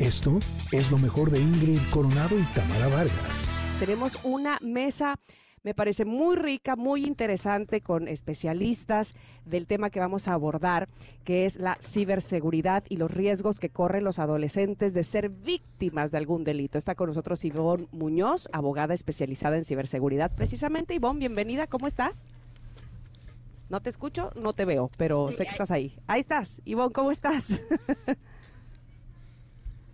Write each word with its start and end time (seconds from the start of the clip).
Esto 0.00 0.38
es 0.72 0.90
lo 0.90 0.96
mejor 0.96 1.30
de 1.30 1.38
Ingrid 1.38 1.78
Coronado 1.90 2.38
y 2.38 2.42
Tamara 2.54 2.88
Vargas. 2.88 3.50
Tenemos 3.78 4.18
una 4.24 4.58
mesa 4.62 5.20
me 5.62 5.74
parece 5.74 6.06
muy 6.06 6.36
rica, 6.36 6.74
muy 6.74 7.04
interesante 7.04 7.82
con 7.82 8.08
especialistas 8.08 9.14
del 9.44 9.66
tema 9.66 9.90
que 9.90 10.00
vamos 10.00 10.26
a 10.26 10.32
abordar, 10.32 10.88
que 11.22 11.44
es 11.44 11.58
la 11.58 11.76
ciberseguridad 11.82 12.82
y 12.88 12.96
los 12.96 13.10
riesgos 13.10 13.60
que 13.60 13.68
corren 13.68 14.02
los 14.02 14.18
adolescentes 14.18 14.94
de 14.94 15.02
ser 15.02 15.28
víctimas 15.28 16.12
de 16.12 16.16
algún 16.16 16.44
delito. 16.44 16.78
Está 16.78 16.94
con 16.94 17.08
nosotros 17.08 17.44
Ivonne 17.44 17.88
Muñoz, 17.92 18.48
abogada 18.54 18.94
especializada 18.94 19.58
en 19.58 19.66
ciberseguridad. 19.66 20.32
Precisamente, 20.34 20.94
Ivonne, 20.94 21.18
bienvenida, 21.18 21.66
¿cómo 21.66 21.86
estás? 21.86 22.24
No 23.68 23.82
te 23.82 23.90
escucho, 23.90 24.32
no 24.36 24.54
te 24.54 24.64
veo, 24.64 24.90
pero 24.96 25.30
sé 25.30 25.44
que 25.44 25.50
estás 25.50 25.70
ahí. 25.70 25.94
Ahí 26.06 26.20
estás, 26.20 26.62
Ivonne, 26.64 26.94
¿cómo 26.94 27.10
estás? 27.10 27.60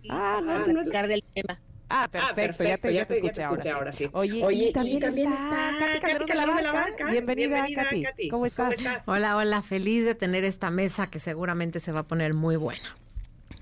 ah, 0.09 0.41
no, 0.43 0.67
no. 0.67 0.83
del 0.83 1.23
tema. 1.33 1.59
Ah, 1.89 2.07
perfecto, 2.11 2.63
ya, 2.63 2.77
te, 2.77 2.93
ya, 2.93 3.05
te, 3.05 3.13
escuché, 3.13 3.43
ahora, 3.43 3.93
sí. 3.93 4.09
Oye, 4.11 4.43
y, 4.51 4.73
también, 4.73 5.03
está, 5.03 5.75
Katy 5.79 5.99
Calderón 6.25 6.57
de 6.57 6.63
la, 6.63 6.73
Barca. 6.73 7.09
Bienvenida, 7.09 7.65
Katy. 7.73 8.29
¿Cómo 8.29 8.45
estás? 8.45 8.75
Hola, 9.05 9.37
hola, 9.37 9.61
feliz 9.61 10.03
de 10.03 10.13
tener 10.13 10.43
esta 10.43 10.69
mesa 10.69 11.07
que 11.07 11.19
seguramente 11.19 11.79
se 11.79 11.93
va 11.93 12.01
a 12.01 12.07
poner 12.07 12.33
muy 12.33 12.57
buena. 12.57 12.95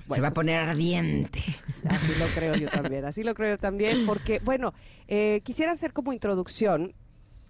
se 0.07 0.21
va 0.21 0.29
a 0.29 0.31
poner 0.31 0.59
ardiente. 0.59 1.39
Así 1.87 2.13
lo 2.19 2.25
creo 2.27 2.55
yo 2.55 2.69
también, 2.69 3.05
así 3.05 3.23
lo 3.23 3.35
creo 3.35 3.51
yo 3.51 3.57
también, 3.59 4.07
porque, 4.07 4.39
bueno, 4.43 4.73
eh, 5.07 5.41
quisiera 5.43 5.71
hacer 5.71 5.93
como 5.93 6.11
introducción 6.11 6.95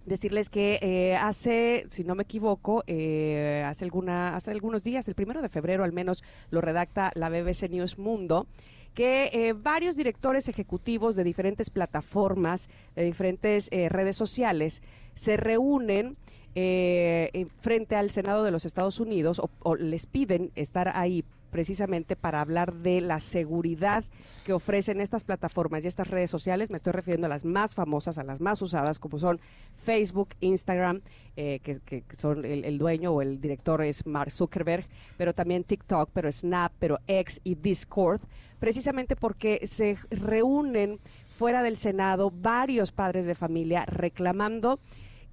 decirles 0.05 0.49
que 0.49 0.79
eh, 0.81 1.15
hace, 1.15 1.87
si 1.89 2.03
no 2.03 2.15
me 2.15 2.23
equivoco, 2.23 2.83
eh, 2.87 3.63
hace, 3.65 3.85
alguna, 3.85 4.35
hace 4.35 4.51
algunos 4.51 4.83
días, 4.83 5.07
el 5.07 5.15
primero 5.15 5.41
de 5.41 5.49
febrero 5.49 5.83
al 5.83 5.93
menos, 5.93 6.23
lo 6.49 6.61
redacta 6.61 7.11
la 7.15 7.29
BBC 7.29 7.69
News 7.69 7.97
Mundo, 7.97 8.47
que 8.95 9.29
eh, 9.33 9.53
varios 9.53 9.97
directores 9.97 10.47
ejecutivos 10.47 11.15
de 11.15 11.23
diferentes 11.23 11.69
plataformas, 11.69 12.69
de 12.95 13.03
diferentes 13.03 13.67
eh, 13.71 13.89
redes 13.89 14.15
sociales, 14.15 14.81
se 15.15 15.37
reúnen 15.37 16.17
eh, 16.55 17.47
frente 17.59 17.95
al 17.95 18.11
Senado 18.11 18.43
de 18.43 18.51
los 18.51 18.65
Estados 18.65 18.99
Unidos 18.99 19.41
o, 19.61 19.75
les 19.75 20.05
piden 20.05 20.51
estar 20.55 20.91
ahí 20.95 21.23
precisamente 21.51 22.15
para 22.15 22.41
hablar 22.41 22.73
de 22.73 22.99
la 23.01 23.19
seguridad 23.19 24.03
que 24.43 24.53
ofrecen 24.53 24.99
estas 24.99 25.23
plataformas 25.23 25.83
y 25.83 25.87
estas 25.87 26.09
redes 26.09 26.29
sociales. 26.29 26.69
Me 26.69 26.75
estoy 26.75 26.93
refiriendo 26.93 27.27
a 27.27 27.29
las 27.29 27.45
más 27.45 27.73
famosas, 27.73 28.17
a 28.17 28.23
las 28.23 28.41
más 28.41 28.61
usadas, 28.61 28.99
como 28.99 29.17
son 29.17 29.39
Facebook, 29.77 30.29
Instagram, 30.41 31.01
que, 31.35 32.03
son 32.11 32.43
el, 32.43 32.65
el, 32.65 32.77
dueño 32.77 33.11
o 33.11 33.21
el 33.21 33.39
director 33.39 33.81
es 33.83 34.05
Mark 34.05 34.31
Zuckerberg, 34.31 34.85
pero 35.17 35.33
también 35.33 35.63
TikTok, 35.63 36.09
pero 36.13 36.31
Snap, 36.31 36.73
pero 36.77 36.99
X 37.07 37.39
y 37.43 37.55
Discord 37.55 38.21
precisamente 38.59 39.15
porque 39.15 39.65
se 39.67 39.97
reúnen 40.09 40.99
fuera 41.37 41.63
del 41.63 41.77
Senado 41.77 42.31
varios 42.31 42.91
padres 42.91 43.25
de 43.25 43.35
familia 43.35 43.85
reclamando 43.85 44.79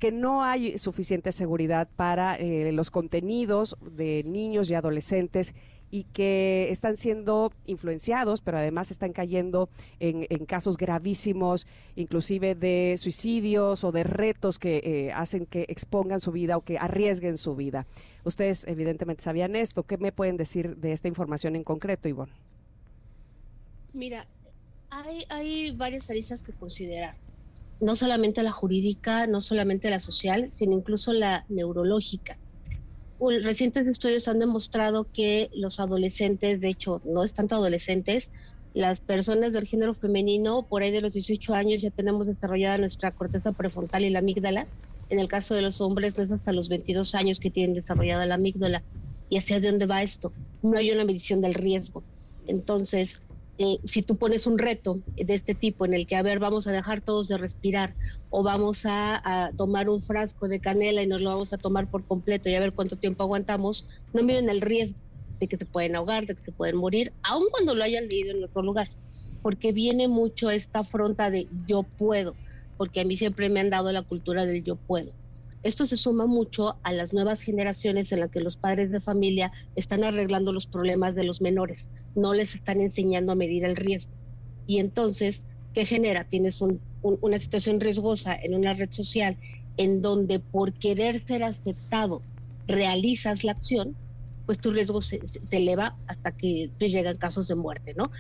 que 0.03 0.11
no 0.11 0.43
hay 0.43 0.79
suficiente 0.79 1.31
seguridad 1.31 1.89
para 1.95 2.35
eh, 2.35 2.73
los 2.73 2.91
contenidos 2.91 3.77
de 3.89 4.25
niños 4.27 4.69
y 4.69 4.75
adolescentes 4.75 5.55
y 5.93 6.03
que 6.13 6.73
están 6.73 6.97
siendo 6.97 7.53
influenciados, 7.67 8.41
pero 8.41 8.59
además 8.59 8.91
están 8.91 9.13
cayendo 9.13 9.69
en, 10.01 10.27
casos 10.47 10.77
gravísimos, 10.77 11.69
inclusive 11.95 12.57
de 12.57 12.97
suicidios 12.99 13.85
o 13.85 13.93
de 13.93 14.03
retos 14.03 14.59
que 14.59 14.79
eh, 14.79 15.13
hacen 15.13 15.47
que 15.47 15.67
expongan 15.69 16.19
su 16.19 16.33
vida 16.33 16.57
o 16.57 16.63
que 16.63 16.79
arriesguen 16.79 17.39
su 17.39 17.55
vida. 17.55 17.87
Ustedes 18.25 18.67
evidentemente 18.67 19.23
sabían 19.23 19.55
esto. 19.55 19.85
¿Qué 19.85 19.99
me 19.99 20.11
pueden 20.11 20.37
decir 20.37 20.79
de 20.79 20.91
esta 20.91 21.07
información 21.07 21.55
en 21.55 21.63
concreto, 21.63 22.09
Ivonne? 22.09 22.33
Mira, 23.93 24.27
hay, 24.91 25.27
hay 25.29 25.71
varias 25.71 26.11
aristas 26.11 26.43
que 26.43 26.51
considerar. 26.51 27.15
No 27.81 27.97
solamente 27.97 28.43
la 28.43 28.53
jurídica, 28.53 29.27
no 29.27 29.41
solamente 29.41 29.91
la 29.91 30.01
social, 30.01 30.49
sino 30.49 30.77
incluso 30.77 31.13
la 31.13 31.45
neurológica. 31.49 32.39
Recientes 33.19 33.87
estudios 33.87 34.27
han 34.29 34.41
demostrado 34.41 35.09
que 35.13 35.49
los 35.53 35.79
adolescentes, 35.79 36.61
de 36.61 36.69
hecho, 36.69 37.01
no 37.05 37.23
es 37.23 37.35
tanto 37.35 37.55
adolescentes, 37.55 38.31
las 38.75 39.01
personas 39.01 39.53
del 39.53 39.67
género 39.67 39.95
femenino, 39.95 40.67
por 40.67 40.83
ahí 40.83 40.91
de 40.91 41.03
los 41.03 41.13
18 41.13 41.55
años 41.55 41.83
ya 41.83 41.91
tenemos 41.91 42.27
desarrollada 42.27 42.79
nuestra 42.79 43.13
corteza 43.13 43.53
prefrontal 43.53 44.05
y 44.05 44.11
la 44.11 44.21
amígdala. 44.21 44.69
En 45.11 45.19
el 45.19 45.29
caso 45.29 45.55
de 45.55 45.61
los 45.63 45.81
hombres, 45.83 46.17
no 46.17 46.25
es 46.25 46.31
hasta 46.31 46.53
los 46.53 46.69
22 46.71 47.15
años 47.15 47.39
que 47.39 47.51
tienen 47.51 47.75
desarrollada 47.75 48.25
la 48.25 48.37
amígdala. 48.37 48.83
¿Y 49.29 49.37
hacia 49.37 49.61
dónde 49.61 49.87
va 49.87 50.03
esto? 50.03 50.35
No 50.63 50.79
hay 50.79 50.91
una 50.91 51.05
medición 51.05 51.43
del 51.43 51.55
riesgo. 51.55 52.05
Entonces, 52.47 53.13
eh, 53.59 53.79
si 53.85 54.03
tú 54.03 54.17
pones 54.17 54.47
un 54.47 54.59
reto 54.59 55.03
de 55.15 55.35
este 55.35 55.55
tipo 55.55 55.85
en 55.85 55.95
el 55.95 56.07
que, 56.07 56.17
a 56.17 56.23
ver, 56.23 56.39
vamos 56.39 56.67
a 56.67 56.73
dejar 56.73 57.03
todos 57.03 57.29
de 57.29 57.37
respirar 57.37 57.95
o 58.31 58.43
vamos 58.43 58.83
a, 58.85 59.51
tomar 59.57 59.89
un 59.89 60.01
frasco 60.03 60.49
de 60.49 60.61
canela 60.61 61.03
y 61.03 61.07
nos 61.07 61.21
lo 61.21 61.31
vamos 61.31 61.53
a 61.53 61.59
tomar 61.59 61.89
por 61.91 62.07
completo 62.07 62.49
y 62.49 62.55
a 62.55 62.61
ver 62.61 62.73
cuánto 62.73 62.97
tiempo 62.97 63.23
aguantamos, 63.23 63.87
no 64.13 64.23
miren 64.23 64.49
el 64.49 64.63
riesgo 64.63 64.99
de 65.39 65.49
que 65.49 65.57
se 65.59 65.67
pueden 65.67 65.97
ahogar, 65.97 66.27
de 66.27 66.35
que 66.35 66.43
se 66.43 66.53
pueden 66.53 66.77
morir, 66.77 67.13
aun 67.23 67.45
cuando 67.51 67.75
lo 67.75 67.85
hayan 67.85 68.09
leído 68.09 68.35
en 68.35 68.43
otro 68.43 68.63
lugar, 68.63 68.89
porque 69.43 69.73
viene 69.73 70.09
mucho 70.09 70.51
esta 70.51 70.81
afronta 70.81 71.31
de 71.31 71.49
yo 71.67 71.83
puedo, 71.83 72.37
porque 72.77 73.01
a 73.01 73.05
mí 73.05 73.17
siempre 73.17 73.51
me 73.51 73.61
han 73.61 73.71
dado 73.71 73.93
la 73.93 74.03
cultura 74.03 74.47
del 74.47 74.65
yo 74.65 74.77
puedo. 74.77 75.13
Esto 75.63 75.87
se 75.87 75.97
suma 75.97 76.27
mucho 76.27 76.77
a 76.83 76.93
las 76.93 77.13
nuevas 77.13 77.41
generaciones 77.41 78.11
en 78.11 78.21
las 78.21 78.31
que 78.31 78.41
los 78.41 78.57
padres 78.57 78.91
de 78.91 79.01
familia 79.01 79.53
están 79.77 80.03
arreglando 80.03 80.53
los 80.53 80.67
problemas 80.67 81.15
de 81.15 81.25
los 81.25 81.41
menores, 81.41 81.89
no 82.15 82.35
les 82.35 82.55
están 82.55 82.81
enseñando 82.81 83.33
a 83.33 83.37
medir 83.37 83.65
el 83.65 83.77
riesgo. 83.77 84.13
Y 84.67 84.79
entonces, 84.79 85.43
¿qué 85.73 85.87
genera? 85.87 86.25
Tienes 86.25 86.61
una 87.03 87.39
situación 87.39 87.81
riesgosa 87.81 88.35
en 88.35 88.55
una 88.55 88.75
red 88.75 88.91
social 88.91 89.37
en 89.77 90.03
donde 90.03 90.41
por 90.41 90.73
querer 90.73 91.25
ser 91.27 91.45
aceptado 91.45 92.23
realizas 92.67 93.45
la 93.45 93.53
acción, 93.53 93.97
pues 94.47 94.59
tu 94.59 94.71
riesgo 94.71 95.01
se, 95.03 95.21
eleva 95.51 95.97
hasta 96.07 96.33
que 96.33 96.71
llegan 96.79 97.17
casos 97.17 97.49
de 97.49 97.55
muerte, 97.55 97.95
¿no? 97.97 98.11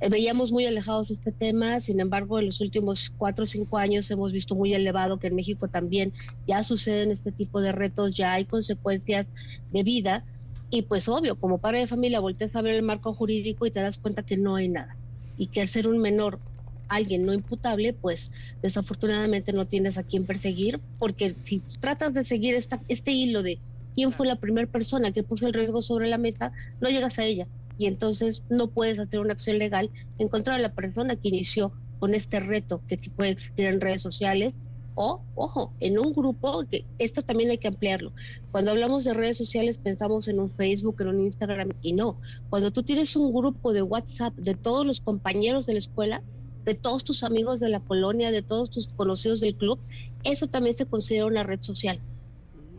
Eh, 0.00 0.08
veíamos 0.08 0.52
muy 0.52 0.66
alejados 0.66 1.10
este 1.10 1.32
tema, 1.32 1.80
sin 1.80 2.00
embargo, 2.00 2.38
en 2.38 2.46
los 2.46 2.60
últimos 2.60 3.10
cuatro 3.16 3.44
o 3.44 3.46
cinco 3.46 3.78
años 3.78 4.10
hemos 4.10 4.32
visto 4.32 4.54
muy 4.54 4.74
elevado 4.74 5.18
que 5.18 5.28
en 5.28 5.36
México 5.36 5.68
también 5.68 6.12
ya 6.46 6.62
suceden 6.64 7.10
este 7.10 7.32
tipo 7.32 7.60
de 7.60 7.72
retos, 7.72 8.16
ya 8.16 8.32
hay 8.32 8.44
consecuencias 8.44 9.26
de 9.70 9.82
vida, 9.82 10.24
y 10.70 10.82
pues 10.82 11.08
obvio, 11.08 11.36
como 11.36 11.58
padre 11.58 11.80
de 11.80 11.86
familia 11.86 12.20
volteas 12.20 12.54
a 12.54 12.62
ver 12.62 12.74
el 12.74 12.82
marco 12.82 13.14
jurídico 13.14 13.64
y 13.66 13.70
te 13.70 13.80
das 13.80 13.98
cuenta 13.98 14.22
que 14.22 14.36
no 14.36 14.56
hay 14.56 14.68
nada, 14.68 14.96
y 15.36 15.48
que 15.48 15.60
al 15.60 15.68
ser 15.68 15.88
un 15.88 15.98
menor 15.98 16.40
alguien 16.88 17.24
no 17.24 17.32
imputable, 17.32 17.92
pues 17.92 18.30
desafortunadamente 18.62 19.52
no 19.52 19.66
tienes 19.66 19.98
a 19.98 20.02
quién 20.02 20.24
perseguir, 20.24 20.80
porque 20.98 21.36
si 21.40 21.62
tratas 21.80 22.14
de 22.14 22.24
seguir 22.24 22.54
esta, 22.54 22.82
este 22.88 23.12
hilo 23.12 23.42
de 23.42 23.60
quién 23.98 24.12
fue 24.12 24.28
la 24.28 24.36
primera 24.36 24.70
persona 24.70 25.10
que 25.10 25.24
puso 25.24 25.48
el 25.48 25.52
riesgo 25.52 25.82
sobre 25.82 26.06
la 26.06 26.18
mesa, 26.18 26.52
no 26.80 26.88
llegas 26.88 27.18
a 27.18 27.24
ella. 27.24 27.48
Y 27.78 27.86
entonces 27.86 28.44
no 28.48 28.68
puedes 28.68 28.96
hacer 28.96 29.18
una 29.18 29.32
acción 29.32 29.58
legal 29.58 29.90
en 30.18 30.28
contra 30.28 30.54
de 30.54 30.62
la 30.62 30.72
persona 30.72 31.16
que 31.16 31.30
inició 31.30 31.72
con 31.98 32.14
este 32.14 32.38
reto 32.38 32.80
que 32.86 32.96
puede 33.16 33.30
existir 33.30 33.66
en 33.66 33.80
redes 33.80 34.00
sociales 34.00 34.54
o, 34.94 35.20
ojo, 35.34 35.72
en 35.80 35.98
un 35.98 36.12
grupo, 36.12 36.64
que 36.70 36.84
esto 37.00 37.22
también 37.22 37.50
hay 37.50 37.58
que 37.58 37.66
ampliarlo. 37.66 38.12
Cuando 38.52 38.70
hablamos 38.70 39.02
de 39.02 39.14
redes 39.14 39.36
sociales 39.36 39.78
pensamos 39.78 40.28
en 40.28 40.38
un 40.38 40.52
Facebook, 40.52 41.00
en 41.00 41.08
un 41.08 41.20
Instagram 41.24 41.70
y 41.82 41.92
no. 41.92 42.20
Cuando 42.50 42.70
tú 42.70 42.84
tienes 42.84 43.16
un 43.16 43.32
grupo 43.32 43.72
de 43.72 43.82
WhatsApp 43.82 44.32
de 44.36 44.54
todos 44.54 44.86
los 44.86 45.00
compañeros 45.00 45.66
de 45.66 45.72
la 45.72 45.80
escuela, 45.80 46.22
de 46.64 46.74
todos 46.74 47.02
tus 47.02 47.24
amigos 47.24 47.58
de 47.58 47.68
la 47.68 47.80
colonia, 47.80 48.30
de 48.30 48.42
todos 48.42 48.70
tus 48.70 48.86
conocidos 48.86 49.40
del 49.40 49.56
club, 49.56 49.80
eso 50.22 50.46
también 50.46 50.76
se 50.76 50.86
considera 50.86 51.26
una 51.26 51.42
red 51.42 51.58
social. 51.62 51.98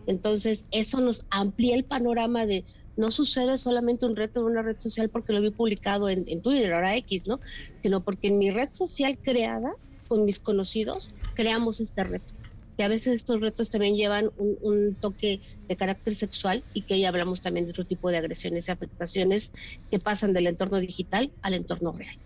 Entonces, 0.10 0.64
eso 0.72 1.00
nos 1.02 1.28
amplía 1.30 1.76
el 1.76 1.84
panorama 1.84 2.48
de 2.48 2.66
no 2.98 3.12
sucede 3.12 3.60
solamente 3.60 4.08
un 4.08 4.16
reto 4.16 4.40
en 4.40 4.48
una 4.48 4.64
red 4.64 4.76
social 4.80 5.08
porque 5.08 5.34
lo 5.34 5.40
vi 5.40 5.52
publicado 5.52 6.10
en, 6.10 6.42
Twitter, 6.42 6.74
ahora 6.74 6.98
X, 6.98 7.28
¿no? 7.28 7.40
Sino 7.84 8.02
porque 8.02 8.30
en 8.30 8.40
mi 8.40 8.50
red 8.50 8.70
social 8.72 9.20
creada, 9.22 9.72
con 10.08 10.26
mis 10.26 10.40
conocidos, 10.40 11.14
creamos 11.36 11.80
este 11.80 12.04
reto. 12.04 12.34
Que 12.76 12.84
a 12.84 12.88
veces 12.88 13.18
estos 13.18 13.40
retos 13.40 13.70
también 13.70 13.96
llevan 13.96 14.32
un, 14.38 14.96
toque 15.00 15.42
de 15.68 15.76
carácter 15.76 16.16
sexual 16.16 16.64
y 16.74 16.82
que 16.82 17.00
ya 17.00 17.10
hablamos 17.10 17.40
también 17.40 17.68
de 17.68 17.72
otro 17.72 17.86
tipo 17.86 18.10
de 18.10 18.18
agresiones 18.18 18.68
y 18.68 18.72
afectaciones 18.72 19.52
que 19.92 20.00
pasan 20.00 20.34
del 20.34 20.48
entorno 20.48 20.80
digital 20.80 21.30
al 21.44 21.54
entorno 21.54 21.92
real. 21.92 22.18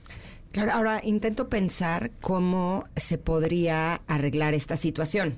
Claro, 0.53 0.71
ahora 0.71 1.01
intento 1.03 1.50
pensar 1.50 2.12
cómo 2.21 2.85
se 2.95 3.18
podría 3.18 3.95
arreglar 4.07 4.53
esta 4.53 4.77
situación 4.77 5.35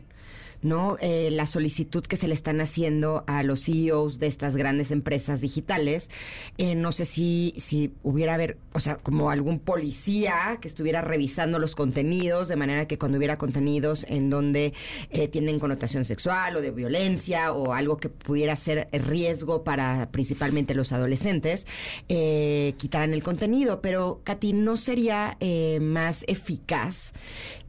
¿no? 0.66 0.98
Eh, 1.00 1.30
la 1.32 1.46
solicitud 1.46 2.04
que 2.04 2.18
se 2.18 2.28
le 2.28 2.34
están 2.34 2.60
haciendo 2.60 3.24
a 3.28 3.44
los 3.44 3.64
CEOs 3.66 4.20
de 4.20 4.28
estas 4.28 4.56
grandes 4.56 4.92
empresas 4.92 5.40
digitales. 5.40 6.10
Eh, 6.58 6.76
no 6.76 6.92
sé 6.92 7.06
si, 7.06 7.54
si 7.58 7.94
hubiera 8.04 8.34
haber, 8.34 8.58
o 8.74 8.80
sea, 8.80 8.98
como 8.98 9.30
algún 9.30 9.60
policía 9.60 10.58
que 10.60 10.68
estuviera 10.68 11.02
revisando 11.02 11.60
los 11.60 11.76
contenidos, 11.76 12.48
de 12.48 12.56
manera 12.56 12.88
que 12.88 12.98
cuando 12.98 13.18
hubiera 13.18 13.38
contenidos 13.38 14.06
en 14.10 14.30
donde 14.30 14.74
eh, 15.12 15.28
tienen 15.28 15.60
connotación 15.60 16.04
sexual 16.04 16.58
o 16.58 16.62
de 16.62 16.72
violencia 16.72 17.54
o 17.54 17.74
algo 17.74 17.98
que 17.98 18.10
pudiera 18.10 18.56
ser 18.56 18.90
riesgo 18.92 19.64
para 19.64 20.10
principalmente 20.12 20.74
los 20.74 20.92
adolescentes, 20.92 21.68
quitaran 22.08 23.14
el 23.14 23.22
contenido. 23.24 23.82
Pero, 23.82 24.22
Katy, 24.24 24.54
¿no 24.54 24.78
sería 24.78 25.38
más 25.80 26.24
eficaz 26.28 27.14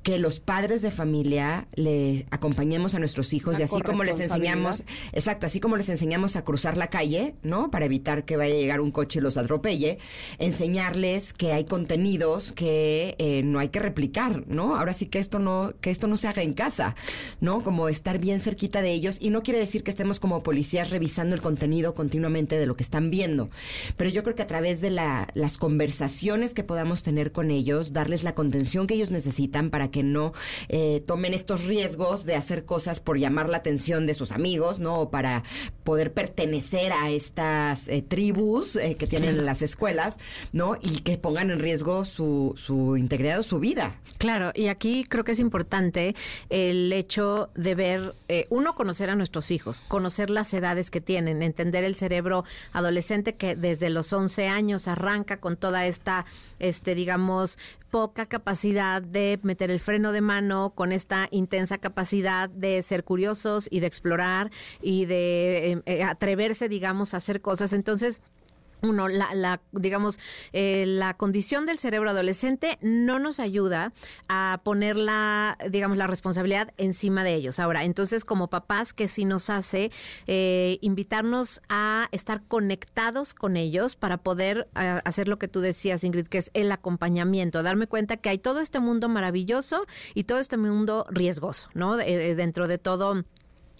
que 0.06 0.20
los 0.20 0.38
padres 0.38 0.82
de 0.82 0.92
familia 0.92 1.66
le 1.74 2.26
acompañemos 2.30 2.85
a 2.94 2.98
nuestros 2.98 3.32
hijos 3.32 3.58
y 3.58 3.62
así 3.62 3.80
como 3.82 4.04
les 4.04 4.20
enseñamos, 4.20 4.84
exacto, 5.12 5.46
así 5.46 5.58
como 5.60 5.76
les 5.76 5.88
enseñamos 5.88 6.36
a 6.36 6.44
cruzar 6.44 6.76
la 6.76 6.88
calle, 6.88 7.34
¿no? 7.42 7.70
Para 7.70 7.86
evitar 7.86 8.24
que 8.24 8.36
vaya 8.36 8.54
a 8.54 8.58
llegar 8.58 8.80
un 8.80 8.90
coche 8.90 9.18
y 9.18 9.22
los 9.22 9.36
atropelle, 9.36 9.98
enseñarles 10.38 11.32
que 11.32 11.52
hay 11.52 11.64
contenidos 11.64 12.52
que 12.52 13.16
eh, 13.18 13.42
no 13.42 13.58
hay 13.58 13.70
que 13.70 13.80
replicar, 13.80 14.46
¿no? 14.46 14.76
Ahora 14.76 14.92
sí 14.92 15.06
que 15.06 15.18
esto 15.18 15.40
no, 15.40 15.74
que 15.80 15.90
esto 15.90 16.06
no 16.06 16.16
se 16.16 16.28
haga 16.28 16.42
en 16.42 16.54
casa, 16.54 16.94
¿no? 17.40 17.62
Como 17.62 17.88
estar 17.88 18.18
bien 18.18 18.38
cerquita 18.38 18.80
de 18.82 18.92
ellos 18.92 19.18
y 19.20 19.30
no 19.30 19.42
quiere 19.42 19.58
decir 19.58 19.82
que 19.82 19.90
estemos 19.90 20.20
como 20.20 20.44
policías 20.44 20.90
revisando 20.90 21.34
el 21.34 21.42
contenido 21.42 21.94
continuamente 21.94 22.58
de 22.58 22.66
lo 22.66 22.76
que 22.76 22.84
están 22.84 23.10
viendo, 23.10 23.50
pero 23.96 24.08
yo 24.10 24.22
creo 24.22 24.36
que 24.36 24.42
a 24.42 24.46
través 24.46 24.80
de 24.80 24.90
la, 24.90 25.28
las 25.34 25.58
conversaciones 25.58 26.54
que 26.54 26.62
podamos 26.62 27.02
tener 27.02 27.32
con 27.32 27.50
ellos, 27.50 27.92
darles 27.92 28.22
la 28.22 28.36
contención 28.36 28.86
que 28.86 28.94
ellos 28.94 29.10
necesitan 29.10 29.70
para 29.70 29.90
que 29.90 29.96
que 29.96 30.02
no 30.02 30.34
eh, 30.68 31.02
tomen 31.06 31.32
estos 31.32 31.64
riesgos 31.64 32.26
de 32.26 32.34
hacer 32.34 32.65
cosas 32.66 33.00
por 33.00 33.18
llamar 33.18 33.48
la 33.48 33.58
atención 33.58 34.06
de 34.06 34.14
sus 34.14 34.32
amigos, 34.32 34.80
¿no? 34.80 35.00
O 35.00 35.10
para 35.10 35.44
poder 35.84 36.12
pertenecer 36.12 36.92
a 36.92 37.10
estas 37.10 37.88
eh, 37.88 38.02
tribus 38.02 38.76
eh, 38.76 38.96
que 38.96 39.06
tienen 39.06 39.38
en 39.38 39.46
las 39.46 39.62
escuelas, 39.62 40.18
¿no? 40.52 40.76
Y 40.80 41.00
que 41.00 41.16
pongan 41.16 41.50
en 41.50 41.58
riesgo 41.58 42.04
su, 42.04 42.54
su 42.56 42.96
integridad 42.96 43.38
o 43.38 43.42
su 43.42 43.58
vida. 43.58 44.00
Claro, 44.18 44.52
y 44.54 44.68
aquí 44.68 45.04
creo 45.04 45.24
que 45.24 45.32
es 45.32 45.40
importante 45.40 46.14
el 46.50 46.92
hecho 46.92 47.50
de 47.54 47.74
ver, 47.74 48.14
uno, 48.50 48.74
conocer 48.74 49.10
a 49.10 49.14
nuestros 49.14 49.50
hijos, 49.50 49.82
conocer 49.88 50.30
las 50.30 50.52
edades 50.54 50.90
que 50.90 51.00
tienen, 51.00 51.42
entender 51.42 51.84
el 51.84 51.96
cerebro 51.96 52.44
adolescente 52.72 53.34
que 53.34 53.56
desde 53.56 53.90
los 53.90 54.12
11 54.12 54.48
años 54.48 54.88
arranca 54.88 55.38
con 55.38 55.56
toda 55.56 55.86
esta, 55.86 56.26
este, 56.58 56.94
digamos, 56.94 57.58
poca 57.90 58.26
capacidad 58.26 59.02
de 59.02 59.38
meter 59.42 59.70
el 59.70 59.80
freno 59.80 60.12
de 60.12 60.20
mano, 60.20 60.72
con 60.74 60.92
esta 60.92 61.28
intensa 61.30 61.78
capacidad 61.78 62.48
de 62.48 62.82
ser 62.82 63.04
curiosos 63.04 63.68
y 63.70 63.80
de 63.80 63.86
explorar 63.86 64.50
y 64.82 65.06
de 65.06 65.72
eh, 65.72 65.82
eh, 65.86 66.02
atreverse, 66.02 66.68
digamos, 66.68 67.14
a 67.14 67.18
hacer 67.18 67.40
cosas. 67.40 67.72
Entonces, 67.72 68.22
uno, 68.82 69.08
la, 69.08 69.34
la 69.34 69.60
digamos, 69.72 70.18
eh, 70.52 70.84
la 70.86 71.14
condición 71.14 71.66
del 71.66 71.78
cerebro 71.78 72.10
adolescente 72.10 72.78
no 72.80 73.18
nos 73.18 73.40
ayuda 73.40 73.92
a 74.28 74.60
poner 74.64 74.96
la, 74.96 75.58
digamos, 75.70 75.96
la 75.96 76.06
responsabilidad 76.06 76.72
encima 76.76 77.24
de 77.24 77.34
ellos. 77.34 77.58
Ahora, 77.58 77.84
entonces, 77.84 78.24
como 78.24 78.48
papás, 78.48 78.92
que 78.92 79.08
sí 79.08 79.24
nos 79.24 79.50
hace 79.50 79.90
eh, 80.26 80.78
invitarnos 80.80 81.60
a 81.68 82.08
estar 82.12 82.42
conectados 82.46 83.34
con 83.34 83.56
ellos 83.56 83.96
para 83.96 84.18
poder 84.18 84.68
eh, 84.76 85.00
hacer 85.04 85.28
lo 85.28 85.38
que 85.38 85.48
tú 85.48 85.60
decías, 85.60 86.04
Ingrid, 86.04 86.26
que 86.26 86.38
es 86.38 86.50
el 86.54 86.70
acompañamiento, 86.72 87.62
darme 87.62 87.86
cuenta 87.86 88.16
que 88.16 88.28
hay 88.28 88.38
todo 88.38 88.60
este 88.60 88.80
mundo 88.80 89.08
maravilloso 89.08 89.86
y 90.14 90.24
todo 90.24 90.38
este 90.38 90.56
mundo 90.56 91.06
riesgoso, 91.10 91.68
¿no? 91.74 91.96
dentro 91.96 92.68
de 92.68 92.78
todo 92.78 93.24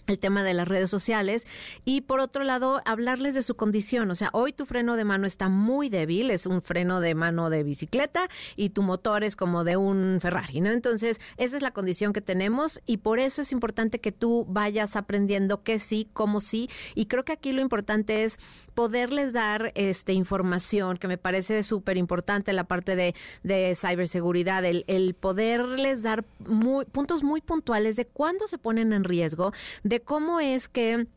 el 0.07 0.19
tema 0.19 0.43
de 0.43 0.53
las 0.53 0.67
redes 0.67 0.89
sociales. 0.89 1.45
Y 1.85 2.01
por 2.01 2.19
otro 2.19 2.43
lado 2.43 2.81
hablarles 2.85 3.35
de 3.35 3.41
su 3.41 3.55
condición, 3.55 4.09
o 4.09 4.15
sea, 4.15 4.29
hoy 4.33 4.53
tu 4.53 4.65
freno 4.65 4.95
de 4.95 5.03
mano 5.03 5.27
está 5.27 5.49
muy 5.49 5.89
débil, 5.89 6.31
es 6.31 6.45
un 6.45 6.61
freno 6.61 7.01
de 7.01 7.15
mano 7.15 7.49
de 7.49 7.63
bicicleta 7.63 8.29
y 8.55 8.69
tu 8.69 8.83
motor 8.83 9.23
es 9.23 9.35
como 9.35 9.63
de 9.63 9.77
un 9.77 10.19
Ferrari, 10.21 10.61
¿no? 10.61 10.71
Entonces, 10.71 11.19
esa 11.37 11.55
es 11.55 11.61
la 11.61 11.71
condición 11.71 12.13
que 12.13 12.21
tenemos 12.21 12.81
y 12.85 12.97
por 12.97 13.19
eso 13.19 13.41
es 13.41 13.51
importante 13.51 13.99
que 13.99 14.11
tú 14.11 14.45
vayas 14.49 14.95
aprendiendo 14.95 15.63
qué 15.63 15.79
sí, 15.79 16.09
cómo 16.13 16.41
sí. 16.41 16.69
Y 16.95 17.05
creo 17.05 17.25
que 17.25 17.33
aquí 17.33 17.51
lo 17.51 17.61
importante 17.61 18.23
es 18.23 18.39
poderles 18.73 19.33
dar 19.33 19.71
este 19.73 20.13
información 20.13 20.97
que 20.97 21.07
me 21.07 21.17
parece 21.17 21.63
súper 21.63 21.97
importante 21.97 22.53
la 22.53 22.65
parte 22.65 22.95
de, 22.95 23.15
de 23.41 23.75
ciberseguridad, 23.75 24.63
el, 24.65 24.85
el 24.87 25.15
poderles 25.15 26.03
dar 26.03 26.25
muy, 26.39 26.85
puntos 26.85 27.23
muy 27.23 27.41
puntuales 27.41 27.95
de 27.95 28.05
cuándo 28.05 28.47
se 28.47 28.59
ponen 28.59 28.93
en 28.93 29.03
riesgo, 29.03 29.51
de 29.83 29.96
cómo 30.01 30.39
es 30.39 30.67
que 30.67 31.07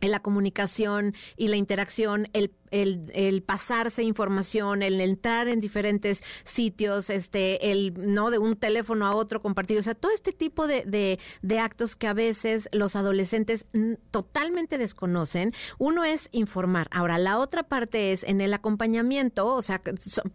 la 0.00 0.20
comunicación 0.20 1.14
y 1.36 1.48
la 1.48 1.56
interacción, 1.56 2.28
el, 2.32 2.52
el, 2.70 3.10
el, 3.14 3.42
pasarse 3.42 4.02
información, 4.04 4.82
el 4.82 5.00
entrar 5.00 5.48
en 5.48 5.60
diferentes 5.60 6.22
sitios, 6.44 7.10
este, 7.10 7.72
el 7.72 7.94
no 7.96 8.30
de 8.30 8.38
un 8.38 8.54
teléfono 8.54 9.06
a 9.06 9.16
otro 9.16 9.42
compartido, 9.42 9.80
o 9.80 9.82
sea, 9.82 9.94
todo 9.94 10.12
este 10.12 10.32
tipo 10.32 10.68
de, 10.68 10.84
de, 10.84 11.18
de 11.42 11.58
actos 11.58 11.96
que 11.96 12.06
a 12.06 12.12
veces 12.12 12.68
los 12.72 12.94
adolescentes 12.94 13.66
totalmente 14.10 14.78
desconocen. 14.78 15.52
Uno 15.78 16.04
es 16.04 16.28
informar. 16.30 16.86
Ahora, 16.90 17.18
la 17.18 17.38
otra 17.38 17.64
parte 17.64 18.12
es 18.12 18.22
en 18.22 18.40
el 18.40 18.54
acompañamiento, 18.54 19.52
o 19.52 19.62
sea, 19.62 19.82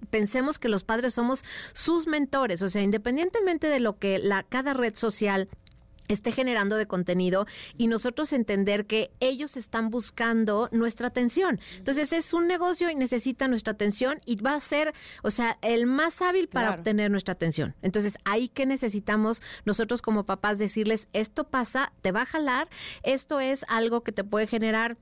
pensemos 0.09 0.59
que 0.59 0.67
los 0.67 0.83
padres 0.83 1.13
somos 1.13 1.45
sus 1.73 2.07
mentores, 2.07 2.61
o 2.61 2.69
sea, 2.69 2.81
independientemente 2.81 3.67
de 3.67 3.79
lo 3.79 3.97
que 3.97 4.19
la, 4.19 4.44
cada 4.44 4.73
red 4.73 4.95
social 4.95 5.47
esté 6.07 6.31
generando 6.31 6.75
de 6.75 6.88
contenido 6.88 7.45
y 7.77 7.88
nosotros 7.88 8.33
entender 8.33 8.85
que 8.85 9.11
ellos 9.19 9.57
están 9.57 9.89
buscando 9.89 10.69
nuestra 10.71 11.07
atención. 11.07 11.59
Entonces 11.77 12.13
es 12.13 12.33
un 12.33 12.47
negocio 12.47 12.89
y 12.89 12.95
necesita 12.95 13.47
nuestra 13.47 13.73
atención 13.73 14.19
y 14.25 14.35
va 14.38 14.55
a 14.55 14.61
ser, 14.61 14.94
o 15.21 15.31
sea, 15.31 15.57
el 15.61 15.85
más 15.85 16.21
hábil 16.21 16.47
para 16.47 16.71
obtener 16.71 17.11
nuestra 17.11 17.33
atención. 17.33 17.75
Entonces 17.81 18.17
ahí 18.25 18.50
que 18.50 18.65
necesitamos 18.65 19.41
nosotros 19.65 20.01
como 20.01 20.25
papás 20.25 20.59
decirles, 20.59 21.07
esto 21.13 21.45
pasa, 21.45 21.94
te 22.01 22.11
va 22.11 22.21
a 22.21 22.25
jalar, 22.25 22.69
esto 23.03 23.39
es 23.39 23.65
algo 23.67 24.01
que 24.01 24.11
te 24.11 24.23
puede 24.23 24.47
generar 24.47 24.97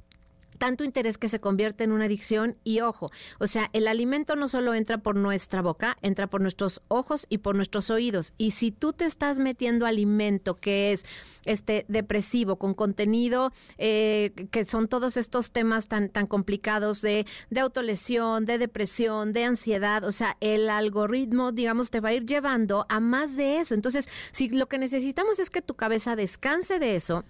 tanto 0.62 0.84
interés 0.84 1.18
que 1.18 1.28
se 1.28 1.40
convierte 1.40 1.84
en 1.84 1.92
una 1.92 2.06
adicción 2.06 2.56
y 2.64 2.82
ojo, 2.82 3.10
o 3.40 3.48
sea, 3.48 3.72
el 3.74 3.88
alimento 3.88 4.36
no 4.36 4.48
solo 4.48 4.76
entra 4.76 5.00
por 5.00 5.16
nuestra 5.16 5.64
boca, 5.64 5.98
entra 6.04 6.28
por 6.28 6.40
nuestros 6.40 6.84
ojos 6.88 7.26
y 7.30 7.40
por 7.40 7.56
nuestros 7.56 7.90
oídos. 7.90 8.36
Y 8.38 8.52
si 8.52 8.70
tú 8.70 8.94
te 8.94 9.06
estás 9.06 9.40
metiendo 9.40 9.88
alimento 9.88 10.58
que 10.58 10.92
es 10.92 11.04
este 11.46 11.84
depresivo 11.88 12.58
con 12.58 12.76
contenido 12.76 13.52
eh, 13.80 14.34
que 14.52 14.64
son 14.66 14.88
todos 14.88 15.18
estos 15.18 15.50
temas 15.50 15.88
tan 15.88 16.10
tan 16.10 16.28
complicados 16.28 17.02
de 17.02 17.26
de 17.50 17.60
autolesión, 17.60 18.46
de 18.46 18.60
depresión, 18.60 19.34
de 19.34 19.46
ansiedad, 19.46 20.04
o 20.04 20.12
sea, 20.12 20.38
el 20.42 20.70
algoritmo, 20.70 21.52
digamos, 21.52 21.90
te 21.90 22.02
va 22.02 22.10
a 22.10 22.14
ir 22.14 22.28
llevando 22.28 22.86
a 22.88 23.00
más 23.00 23.36
de 23.36 23.58
eso. 23.58 23.74
Entonces, 23.74 24.08
si 24.32 24.50
lo 24.50 24.68
que 24.68 24.78
necesitamos 24.78 25.40
es 25.40 25.50
que 25.50 25.64
tu 25.64 25.74
cabeza 25.74 26.16
descanse 26.16 26.78
de 26.78 26.96
eso, 26.96 27.24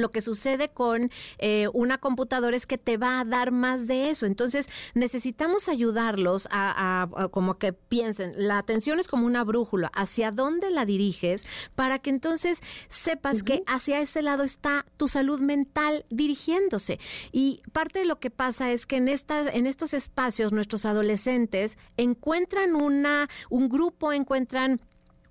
lo 0.00 0.10
que 0.10 0.22
sucede 0.22 0.68
con 0.68 1.10
eh, 1.38 1.68
una 1.72 1.98
computadora 1.98 2.56
es 2.56 2.66
que 2.66 2.78
te 2.78 2.96
va 2.96 3.20
a 3.20 3.24
dar 3.24 3.50
más 3.50 3.86
de 3.86 4.10
eso. 4.10 4.26
Entonces, 4.26 4.68
necesitamos 4.94 5.68
ayudarlos 5.68 6.48
a, 6.50 7.08
como 7.30 7.58
que 7.58 7.72
piensen, 7.72 8.34
la 8.36 8.58
atención 8.58 8.98
es 8.98 9.08
como 9.08 9.26
una 9.26 9.44
brújula, 9.44 9.90
hacia 9.94 10.30
dónde 10.30 10.70
la 10.70 10.84
diriges 10.84 11.46
para 11.74 11.98
que 11.98 12.10
entonces 12.10 12.62
sepas 12.88 13.42
que 13.42 13.62
hacia 13.66 14.00
ese 14.00 14.22
lado 14.22 14.44
está 14.44 14.86
tu 14.96 15.08
salud 15.08 15.40
mental 15.40 16.04
dirigiéndose. 16.10 16.98
Y 17.32 17.62
parte 17.72 18.00
de 18.00 18.04
lo 18.04 18.18
que 18.18 18.30
pasa 18.30 18.70
es 18.70 18.86
que 18.86 18.96
en, 18.96 19.08
estas, 19.08 19.54
en 19.54 19.66
estos 19.66 19.94
espacios 19.94 20.52
nuestros 20.52 20.84
adolescentes 20.84 21.78
encuentran 21.96 22.74
una, 22.74 23.28
un 23.50 23.68
grupo, 23.68 24.12
encuentran 24.12 24.80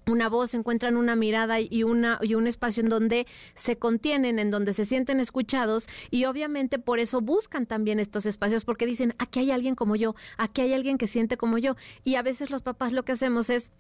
una 0.08 0.30
voz, 0.30 0.54
encuentran 0.54 0.98
una 0.98 1.16
mirada 1.16 1.60
y, 1.60 1.84
una, 1.84 2.20
y 2.22 2.36
un 2.36 2.48
espacio 2.48 2.82
en 2.82 2.90
donde 2.90 3.28
se 3.54 3.78
contienen, 3.78 4.40
en 4.40 4.52
donde 4.52 4.74
se 4.74 4.86
sienten 4.86 5.20
escuchados 5.20 5.88
y 6.12 6.26
obviamente 6.26 6.80
por 6.80 7.00
eso 7.00 7.22
buscan 7.22 7.66
también 7.66 8.00
estos 8.00 8.26
espacios 8.26 8.66
porque 8.66 8.86
dicen, 8.86 9.14
aquí 9.20 9.40
hay 9.40 9.52
alguien 9.52 9.76
como 9.76 9.96
yo, 9.96 10.16
aquí 10.38 10.62
hay 10.62 10.74
alguien 10.74 10.98
que 10.98 11.08
siente 11.08 11.38
como 11.38 11.58
yo 11.58 11.76
y 12.04 12.16
a 12.16 12.22
veces 12.22 12.50
los 12.50 12.62
papás 12.62 12.94
lo 12.94 13.04
que 13.04 13.12
hacemos 13.12 13.50
es 13.50 13.72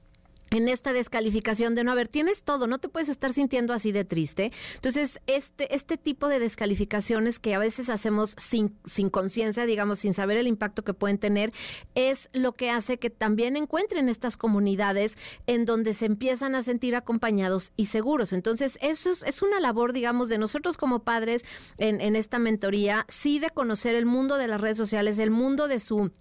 en 0.51 0.70
esta 0.70 0.94
descalificación 0.94 1.75
de 1.75 1.84
no 1.84 1.92
haber, 1.92 2.08
tienes 2.08 2.44
todo, 2.44 2.68
no 2.68 2.77
te 2.77 2.89
puedes 2.89 3.10
estar 3.10 3.34
sintiendo 3.34 3.74
así 3.74 3.92
de 3.92 4.06
triste. 4.06 4.51
Entonces, 4.75 5.20
este, 5.27 5.74
este 5.75 5.98
tipo 5.98 6.27
de 6.27 6.39
descalificaciones 6.39 7.39
que 7.39 7.54
a 7.54 7.60
veces 7.60 7.89
hacemos 7.89 8.36
sin, 8.38 8.75
sin 8.86 9.10
conciencia, 9.10 9.66
digamos, 9.66 10.00
sin 10.00 10.13
saber 10.13 10.38
el 10.38 10.48
impacto 10.48 10.84
que 10.84 10.94
pueden 10.94 11.18
tener, 11.18 11.51
es 11.96 12.30
lo 12.34 12.54
que 12.54 12.70
hace 12.70 12.98
que 12.98 13.10
también 13.10 13.56
encuentren 13.56 14.10
estas 14.10 14.38
comunidades 14.38 15.18
en 15.48 15.66
donde 15.66 15.94
se 15.94 16.06
empiezan 16.06 16.56
a 16.56 16.63
sentir 16.63 16.96
acompañados 16.96 17.72
y 17.75 17.88
seguros. 17.88 18.34
Entonces, 18.34 18.77
eso 18.82 19.12
es, 19.12 19.24
es 19.24 19.42
una 19.42 19.60
labor, 19.60 19.94
digamos, 19.94 20.30
de 20.30 20.38
nosotros 20.38 20.77
como 20.77 21.04
padres 21.04 21.44
en, 21.77 22.01
en 22.01 22.16
esta 22.16 22.39
mentoría, 22.39 23.06
sí 23.10 23.39
de 23.39 23.50
conocer 23.50 23.96
el 23.96 24.06
mundo 24.06 24.38
de 24.38 24.48
las 24.48 24.62
redes 24.62 24.77
sociales, 24.77 25.20
el 25.20 25.32
mundo 25.32 25.68
de 25.68 25.80
su 25.80 26.12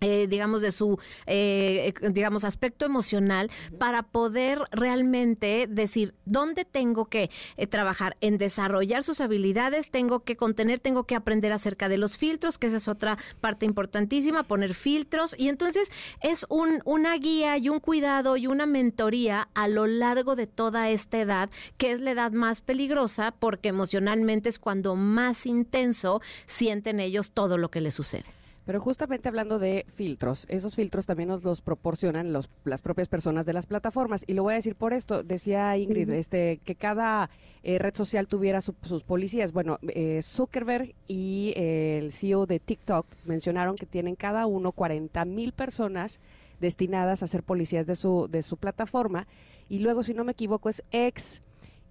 eh, 0.00 0.26
digamos, 0.28 0.62
de 0.62 0.72
su, 0.72 0.98
eh, 1.26 1.92
eh, 2.00 2.10
digamos, 2.10 2.44
aspecto 2.44 2.84
emocional 2.84 3.50
para 3.78 4.02
poder 4.02 4.60
realmente 4.70 5.66
decir 5.68 6.14
dónde 6.24 6.64
tengo 6.64 7.06
que 7.06 7.30
trabajar 7.70 8.16
en 8.20 8.38
desarrollar 8.38 9.02
sus 9.02 9.20
habilidades, 9.20 9.90
tengo 9.90 10.20
que 10.20 10.36
contener, 10.36 10.78
tengo 10.78 11.04
que 11.04 11.14
aprender 11.14 11.52
acerca 11.52 11.88
de 11.88 11.98
los 11.98 12.16
filtros, 12.16 12.58
que 12.58 12.68
esa 12.68 12.76
es 12.76 12.88
otra 12.88 13.18
parte 13.40 13.66
importantísima, 13.66 14.44
poner 14.44 14.74
filtros. 14.74 15.34
Y 15.38 15.48
entonces 15.48 15.90
es 16.22 16.46
un, 16.48 16.80
una 16.84 17.16
guía 17.16 17.56
y 17.58 17.68
un 17.68 17.80
cuidado 17.80 18.36
y 18.36 18.46
una 18.46 18.66
mentoría 18.66 19.48
a 19.54 19.68
lo 19.68 19.86
largo 19.86 20.36
de 20.36 20.46
toda 20.46 20.90
esta 20.90 21.18
edad, 21.18 21.50
que 21.76 21.90
es 21.90 22.00
la 22.00 22.12
edad 22.12 22.32
más 22.32 22.60
peligrosa 22.60 23.34
porque 23.38 23.68
emocionalmente 23.68 24.48
es 24.48 24.58
cuando 24.58 24.94
más 24.94 25.46
intenso 25.46 26.20
sienten 26.46 27.00
ellos 27.00 27.32
todo 27.32 27.58
lo 27.58 27.70
que 27.70 27.80
les 27.80 27.94
sucede. 27.94 28.37
Pero 28.68 28.82
justamente 28.82 29.30
hablando 29.30 29.58
de 29.58 29.86
filtros, 29.88 30.44
esos 30.50 30.74
filtros 30.74 31.06
también 31.06 31.30
nos 31.30 31.42
los 31.42 31.62
proporcionan 31.62 32.34
los, 32.34 32.50
las 32.66 32.82
propias 32.82 33.08
personas 33.08 33.46
de 33.46 33.54
las 33.54 33.64
plataformas. 33.64 34.24
Y 34.26 34.34
lo 34.34 34.42
voy 34.42 34.52
a 34.52 34.56
decir 34.56 34.76
por 34.76 34.92
esto, 34.92 35.22
decía 35.22 35.74
Ingrid, 35.78 36.10
este, 36.10 36.60
que 36.66 36.74
cada 36.74 37.30
eh, 37.62 37.78
red 37.78 37.96
social 37.96 38.26
tuviera 38.28 38.60
sus 38.60 39.04
policías. 39.04 39.52
Bueno, 39.52 39.78
eh, 39.88 40.20
Zuckerberg 40.20 40.94
y 41.06 41.54
el 41.56 42.12
CEO 42.12 42.44
de 42.44 42.60
TikTok 42.60 43.06
mencionaron 43.24 43.74
que 43.74 43.86
tienen 43.86 44.16
cada 44.16 44.44
uno 44.44 44.72
40 44.72 45.24
mil 45.24 45.54
personas 45.54 46.20
destinadas 46.60 47.22
a 47.22 47.26
ser 47.26 47.42
policías 47.42 47.86
de 47.86 47.94
su, 47.94 48.28
de 48.30 48.42
su 48.42 48.58
plataforma. 48.58 49.26
Y 49.70 49.78
luego, 49.78 50.02
si 50.02 50.12
no 50.12 50.24
me 50.24 50.32
equivoco, 50.32 50.68
es 50.68 50.82
X 50.90 51.42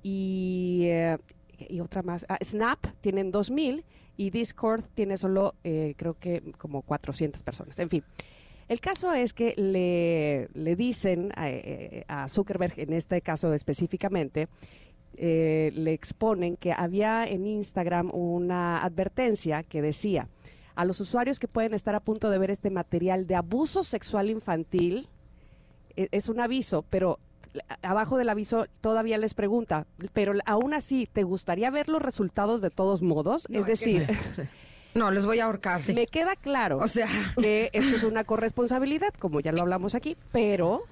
y, 0.03 0.81
eh, 0.83 1.17
y 1.57 1.79
otra 1.79 2.03
más. 2.03 2.27
Ah, 2.29 2.37
Snap 2.43 2.85
tienen 3.01 3.31
2 3.31 3.49
mil 3.49 3.83
y 4.17 4.31
Discord 4.31 4.83
tiene 4.93 5.17
solo, 5.17 5.55
eh, 5.63 5.93
creo 5.95 6.15
que 6.15 6.41
como 6.57 6.81
400 6.81 7.43
personas. 7.43 7.79
En 7.79 7.89
fin. 7.89 8.03
El 8.67 8.81
caso 8.81 9.13
es 9.13 9.31
que 9.31 9.53
le, 9.55 10.49
le 10.53 10.75
dicen 10.75 11.31
a, 11.35 11.49
eh, 11.49 12.03
a, 12.09 12.27
Zuckerberg, 12.27 12.73
en 12.77 12.91
este 12.91 13.21
caso 13.21 13.53
específicamente, 13.53 14.49
eh, 15.15 15.71
le 15.73 15.93
exponen 15.93 16.57
que 16.57 16.73
había 16.73 17.25
en 17.25 17.47
Instagram 17.47 18.11
una 18.13 18.83
advertencia 18.83 19.63
que 19.63 19.81
decía 19.81 20.27
a 20.75 20.85
los 20.85 20.99
usuarios 20.99 21.39
que 21.39 21.47
pueden 21.47 21.73
estar 21.73 21.95
a 21.95 22.01
punto 22.01 22.29
de 22.29 22.37
ver 22.37 22.51
este 22.51 22.69
material 22.69 23.25
de 23.25 23.35
abuso 23.35 23.83
sexual 23.83 24.29
infantil, 24.29 25.07
e, 25.95 26.07
es 26.11 26.29
un 26.29 26.39
aviso, 26.39 26.83
pero 26.89 27.19
abajo 27.81 28.17
del 28.17 28.29
aviso 28.29 28.67
todavía 28.81 29.17
les 29.17 29.33
pregunta, 29.33 29.85
pero 30.13 30.33
aún 30.45 30.73
así, 30.73 31.07
¿te 31.11 31.23
gustaría 31.23 31.69
ver 31.69 31.89
los 31.89 32.01
resultados 32.01 32.61
de 32.61 32.69
todos 32.69 33.01
modos? 33.01 33.47
es 33.51 33.65
decir... 33.65 34.07
No, 34.93 35.11
les 35.11 35.27
voy 35.27 35.39
a 35.39 35.45
ahorcar. 35.45 35.81
Me 35.93 36.07
queda 36.07 36.35
claro 36.35 36.79
o 36.79 36.87
sea... 36.87 37.07
que 37.39 37.69
esto 37.71 37.97
es 37.97 38.03
una 38.03 38.23
corresponsabilidad, 38.23 39.13
como 39.19 39.41
ya 39.41 39.51
lo 39.51 39.61
hablamos 39.61 39.93
aquí, 39.93 40.17
pero 40.31 40.85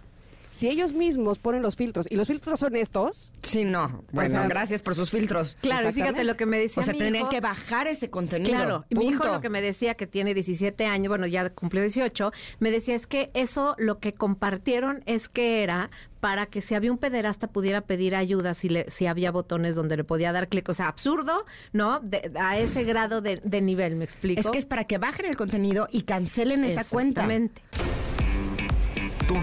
si 0.49 0.69
ellos 0.69 0.93
mismos 0.93 1.39
ponen 1.39 1.61
los 1.61 1.75
filtros 1.75 2.07
y 2.09 2.15
los 2.15 2.27
filtros 2.27 2.59
son 2.59 2.75
estos. 2.75 3.33
Sí, 3.41 3.63
no. 3.63 4.03
Bueno, 4.11 4.43
gracias 4.47 4.81
por 4.81 4.95
sus 4.95 5.09
filtros. 5.09 5.57
Claro, 5.61 5.91
fíjate 5.91 6.23
lo 6.23 6.35
que 6.35 6.45
me 6.45 6.57
decía. 6.57 6.81
O 6.81 6.85
sea, 6.85 6.93
tendrían 6.93 7.29
que 7.29 7.41
bajar 7.41 7.87
ese 7.87 8.09
contenido. 8.09 8.51
Claro, 8.51 8.85
mi 8.89 9.07
hijo 9.07 9.25
lo 9.25 9.41
que 9.41 9.49
me 9.49 9.61
decía 9.61 9.95
que 9.95 10.07
tiene 10.07 10.33
17 10.33 10.85
años, 10.85 11.09
bueno, 11.09 11.27
ya 11.27 11.49
cumplió 11.49 11.81
18, 11.81 12.31
me 12.59 12.71
decía 12.71 12.95
es 12.95 13.07
que 13.07 13.31
eso 13.33 13.75
lo 13.77 13.99
que 13.99 14.13
compartieron 14.13 15.03
es 15.05 15.29
que 15.29 15.63
era 15.63 15.89
para 16.19 16.47
que 16.47 16.61
si 16.61 16.73
había 16.73 16.91
un 16.91 16.97
pederasta 16.97 17.47
pudiera 17.47 17.81
pedir 17.81 18.15
ayuda 18.15 18.55
si, 18.55 18.67
le, 18.69 18.89
si 18.89 19.05
había 19.05 19.31
botones 19.31 19.75
donde 19.75 19.95
le 19.95 20.03
podía 20.03 20.31
dar 20.31 20.47
clic. 20.47 20.67
O 20.69 20.73
sea, 20.73 20.87
absurdo, 20.87 21.45
¿no? 21.71 22.01
a 22.39 22.57
ese 22.57 22.83
grado 22.83 23.21
de, 23.21 23.41
de, 23.43 23.61
nivel, 23.61 23.95
¿me 23.95 24.05
explico? 24.05 24.39
Es 24.39 24.49
que 24.49 24.57
es 24.57 24.65
para 24.65 24.85
que 24.85 24.97
bajen 24.97 25.27
el 25.27 25.37
contenido 25.37 25.87
y 25.91 26.01
cancelen 26.01 26.63
esa 26.63 26.83
cuenta. 26.83 27.21
Exactamente. 27.21 27.61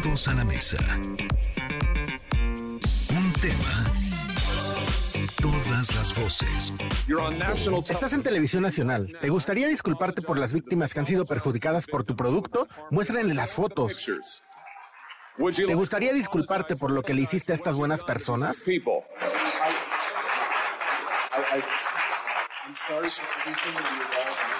Todos 0.00 0.26
a 0.28 0.32
la 0.32 0.44
mesa. 0.44 0.78
Un 3.11 3.32
tema. 3.42 3.92
Todas 5.42 5.94
las 5.94 6.18
voces. 6.18 6.72
Estás 7.90 8.14
en 8.14 8.22
televisión 8.22 8.62
nacional. 8.62 9.14
¿Te 9.20 9.28
gustaría 9.28 9.68
disculparte 9.68 10.22
por 10.22 10.38
las 10.38 10.54
víctimas 10.54 10.94
que 10.94 11.00
han 11.00 11.06
sido 11.06 11.26
perjudicadas 11.26 11.87
por 11.87 12.04
tu 12.04 12.16
producto? 12.16 12.68
Muéstrenle 12.90 13.34
las 13.34 13.54
fotos. 13.54 14.11
¿Te 15.54 15.75
gustaría 15.75 16.14
disculparte 16.14 16.75
por 16.75 16.90
lo 16.90 17.02
que 17.02 17.12
le 17.12 17.20
hiciste 17.20 17.52
a 17.52 17.54
estas 17.54 17.76
buenas 17.76 18.02
personas? 18.02 18.64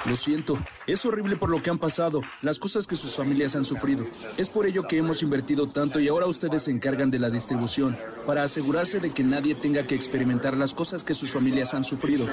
Lo 0.07 0.17
siento, 0.17 0.59
es 0.87 1.07
horrible 1.07 1.37
por 1.37 1.51
lo 1.51 1.63
que 1.63 1.71
han 1.71 1.79
pasado, 1.79 2.21
las 2.41 2.59
cosas 2.59 2.87
que 2.87 2.97
sus 2.97 3.15
familias 3.15 3.55
han 3.55 3.65
sufrido. 3.65 4.07
Es 4.37 4.51
por 4.51 4.67
ello 4.67 4.89
que 4.89 4.99
hemos 4.99 5.23
invertido 5.23 5.69
tanto 5.69 6.01
y 6.01 6.09
ahora 6.09 6.27
ustedes 6.27 6.65
se 6.65 6.73
encargan 6.73 7.11
de 7.11 7.21
la 7.21 7.31
distribución, 7.31 7.97
para 8.27 8.43
asegurarse 8.43 8.99
de 8.99 9.13
que 9.13 9.23
nadie 9.23 9.55
tenga 9.55 9.87
que 9.87 9.95
experimentar 9.95 10.57
las 10.57 10.75
cosas 10.75 11.05
que 11.05 11.15
sus 11.15 11.31
familias 11.31 11.75
han 11.75 11.85
sufrido. 11.85 12.27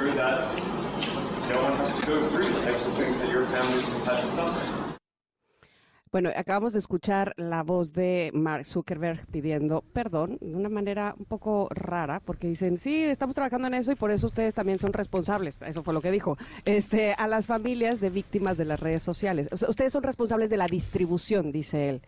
Bueno, 6.12 6.32
acabamos 6.36 6.74
de 6.74 6.80
escuchar 6.80 7.36
la 7.38 7.62
voz 7.62 7.94
de 7.94 8.32
Mark 8.34 8.66
Zuckerberg 8.66 9.28
pidiendo 9.28 9.84
perdón 9.94 10.39
de 10.42 10.56
una 10.56 10.68
manera 10.68 11.13
un 11.20 11.25
poco 11.25 11.68
rara, 11.70 12.20
porque 12.20 12.48
dicen, 12.48 12.80
sí, 12.80 13.04
estamos 13.04 13.36
trabajando 13.36 13.68
en 13.68 13.75
eso 13.75 13.92
y 13.92 13.96
por 13.96 14.10
eso 14.10 14.25
ustedes 14.25 14.56
también 14.56 14.80
son 14.80 14.92
responsables. 14.92 15.62
Eso 15.62 15.84
fue 15.84 15.94
lo 15.94 16.01
que 16.01 16.10
dijo. 16.10 16.36
Este, 16.66 17.13
a 17.13 17.28
las 17.28 17.46
familias 17.46 18.00
de 18.00 18.10
víctimas 18.10 18.58
de 18.58 18.66
las 18.66 18.80
redes 18.80 19.04
sociales. 19.04 19.50
ustedes 19.51 19.94
son 19.94 20.01
responsables 20.01 20.50
de 20.50 20.58
la 20.58 20.66
distribución, 20.66 21.51
dice 21.51 21.89
él. 21.89 22.01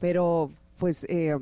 Pero, 0.00 0.50
pues, 0.78 1.04
eh, 1.10 1.36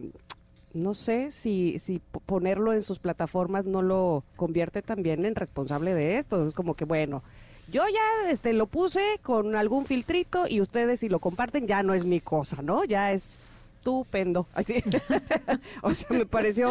no 0.74 0.94
sé 0.94 1.30
si, 1.30 1.78
si 1.78 2.00
ponerlo 2.26 2.72
en 2.72 2.82
sus 2.82 2.98
plataformas 2.98 3.64
no 3.64 3.80
lo 3.80 4.24
convierte 4.34 4.82
también 4.82 5.24
en 5.24 5.36
responsable 5.36 5.94
de 5.94 6.18
esto. 6.18 6.48
Es 6.48 6.52
como 6.52 6.74
que, 6.74 6.84
bueno, 6.84 7.22
yo 7.70 7.84
ya 7.88 8.30
este, 8.30 8.52
lo 8.52 8.66
puse 8.66 9.18
con 9.22 9.56
algún 9.56 9.86
filtrito 9.86 10.46
y 10.48 10.60
ustedes 10.60 11.00
si 11.00 11.08
lo 11.08 11.18
comparten 11.18 11.66
ya 11.66 11.82
no 11.82 11.94
es 11.94 12.04
mi 12.04 12.20
cosa, 12.20 12.62
¿no? 12.62 12.84
Ya 12.84 13.12
es 13.12 13.48
estupendo. 13.82 14.46
o 15.82 15.92
sea, 15.92 16.16
me 16.16 16.26
pareció 16.26 16.70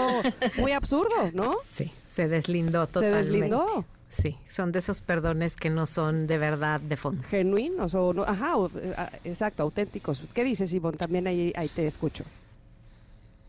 muy 0.57 0.71
absurdo, 0.71 1.29
¿no? 1.33 1.55
Sí, 1.65 1.91
se 2.07 2.29
deslindó 2.29 2.88
totalmente. 2.88 3.24
Se 3.24 3.31
deslindó. 3.31 3.86
Sí, 4.07 4.38
son 4.50 4.71
de 4.71 4.79
esos 4.79 5.01
perdones 5.01 5.55
que 5.55 5.69
no 5.69 5.86
son 5.86 6.27
de 6.27 6.38
verdad 6.38 6.79
de 6.79 6.98
fondo. 6.98 7.24
Genuinos 7.29 7.93
o 7.95 8.13
no, 8.13 8.24
ajá, 8.24 8.55
exacto, 9.24 9.63
auténticos. 9.63 10.24
¿Qué 10.33 10.43
dices, 10.43 10.74
Ivonne? 10.74 10.98
También 10.98 11.27
ahí, 11.27 11.53
ahí 11.55 11.69
te 11.69 11.86
escucho. 11.88 12.24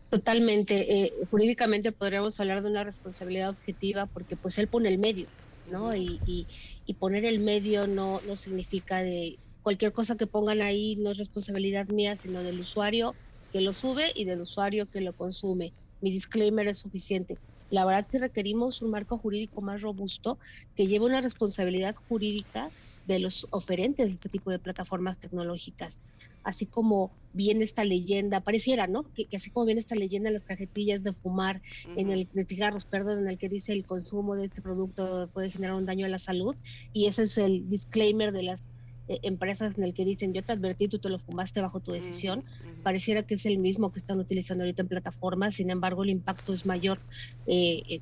Totalmente. 0.09 1.03
Eh, 1.03 1.13
jurídicamente 1.31 1.91
podríamos 1.91 2.39
hablar 2.39 2.61
de 2.61 2.69
una 2.69 2.83
responsabilidad 2.83 3.49
objetiva 3.49 4.05
porque 4.05 4.35
pues 4.35 4.57
él 4.57 4.67
pone 4.67 4.89
el 4.89 4.99
medio. 4.99 5.27
¿No? 5.65 5.95
Y, 5.95 6.47
y, 6.85 6.93
poner 6.95 7.25
el 7.25 7.39
medio 7.39 7.87
no, 7.87 8.21
no 8.21 8.35
significa 8.35 9.01
de 9.01 9.39
cualquier 9.61 9.93
cosa 9.93 10.17
que 10.17 10.27
pongan 10.27 10.61
ahí 10.61 10.95
no 10.97 11.11
es 11.11 11.17
responsabilidad 11.17 11.87
mía, 11.87 12.17
sino 12.21 12.43
del 12.43 12.59
usuario 12.59 13.15
que 13.51 13.61
lo 13.61 13.73
sube 13.73 14.11
y 14.15 14.25
del 14.25 14.41
usuario 14.41 14.89
que 14.89 15.01
lo 15.01 15.13
consume. 15.13 15.73
Mi 16.01 16.11
disclaimer 16.11 16.67
es 16.67 16.79
suficiente. 16.79 17.39
La 17.69 17.85
verdad 17.85 18.07
que 18.09 18.19
requerimos 18.19 18.81
un 18.81 18.91
marco 18.91 19.17
jurídico 19.17 19.61
más 19.61 19.81
robusto 19.81 20.37
que 20.75 20.87
lleve 20.87 21.05
una 21.05 21.21
responsabilidad 21.21 21.95
jurídica 21.95 22.69
de 23.05 23.19
los 23.19 23.47
oferentes 23.51 24.07
de 24.07 24.13
este 24.13 24.29
tipo 24.29 24.51
de 24.51 24.59
plataformas 24.59 25.19
tecnológicas 25.19 25.97
así 26.43 26.65
como 26.65 27.11
viene 27.33 27.65
esta 27.65 27.83
leyenda, 27.83 28.41
pareciera, 28.41 28.87
¿no? 28.87 29.05
Que, 29.13 29.27
así 29.35 29.49
como 29.49 29.65
viene 29.65 29.81
esta 29.81 29.95
leyenda 29.95 30.29
en 30.29 30.35
las 30.35 30.43
cajetillas 30.43 31.03
de 31.03 31.13
fumar, 31.13 31.61
en 31.95 32.11
el 32.11 32.27
de 32.31 32.45
cigarros, 32.45 32.85
perdón, 32.85 33.19
en 33.19 33.27
el 33.27 33.37
que 33.37 33.49
dice 33.49 33.73
el 33.73 33.85
consumo 33.85 34.35
de 34.35 34.45
este 34.45 34.61
producto 34.61 35.29
puede 35.33 35.49
generar 35.49 35.75
un 35.75 35.85
daño 35.85 36.05
a 36.05 36.09
la 36.09 36.19
salud, 36.19 36.55
y 36.93 37.07
ese 37.07 37.23
es 37.23 37.37
el 37.37 37.69
disclaimer 37.69 38.31
de 38.31 38.43
las 38.43 38.61
eh, 39.07 39.19
empresas 39.23 39.77
en 39.77 39.83
el 39.83 39.93
que 39.93 40.05
dicen 40.05 40.33
yo 40.33 40.43
te 40.43 40.53
advertí, 40.53 40.87
tú 40.87 40.99
te 40.99 41.09
lo 41.09 41.19
fumaste 41.19 41.59
bajo 41.59 41.79
tu 41.79 41.91
decisión, 41.91 42.43
pareciera 42.83 43.23
que 43.23 43.33
es 43.35 43.45
el 43.45 43.57
mismo 43.57 43.91
que 43.91 43.99
están 43.99 44.19
utilizando 44.19 44.63
ahorita 44.63 44.83
en 44.83 44.87
plataformas, 44.87 45.55
sin 45.55 45.71
embargo 45.71 46.03
el 46.03 46.11
impacto 46.11 46.53
es 46.53 46.65
mayor. 46.65 46.99
Eh, 47.47 47.83
eh, 47.89 48.01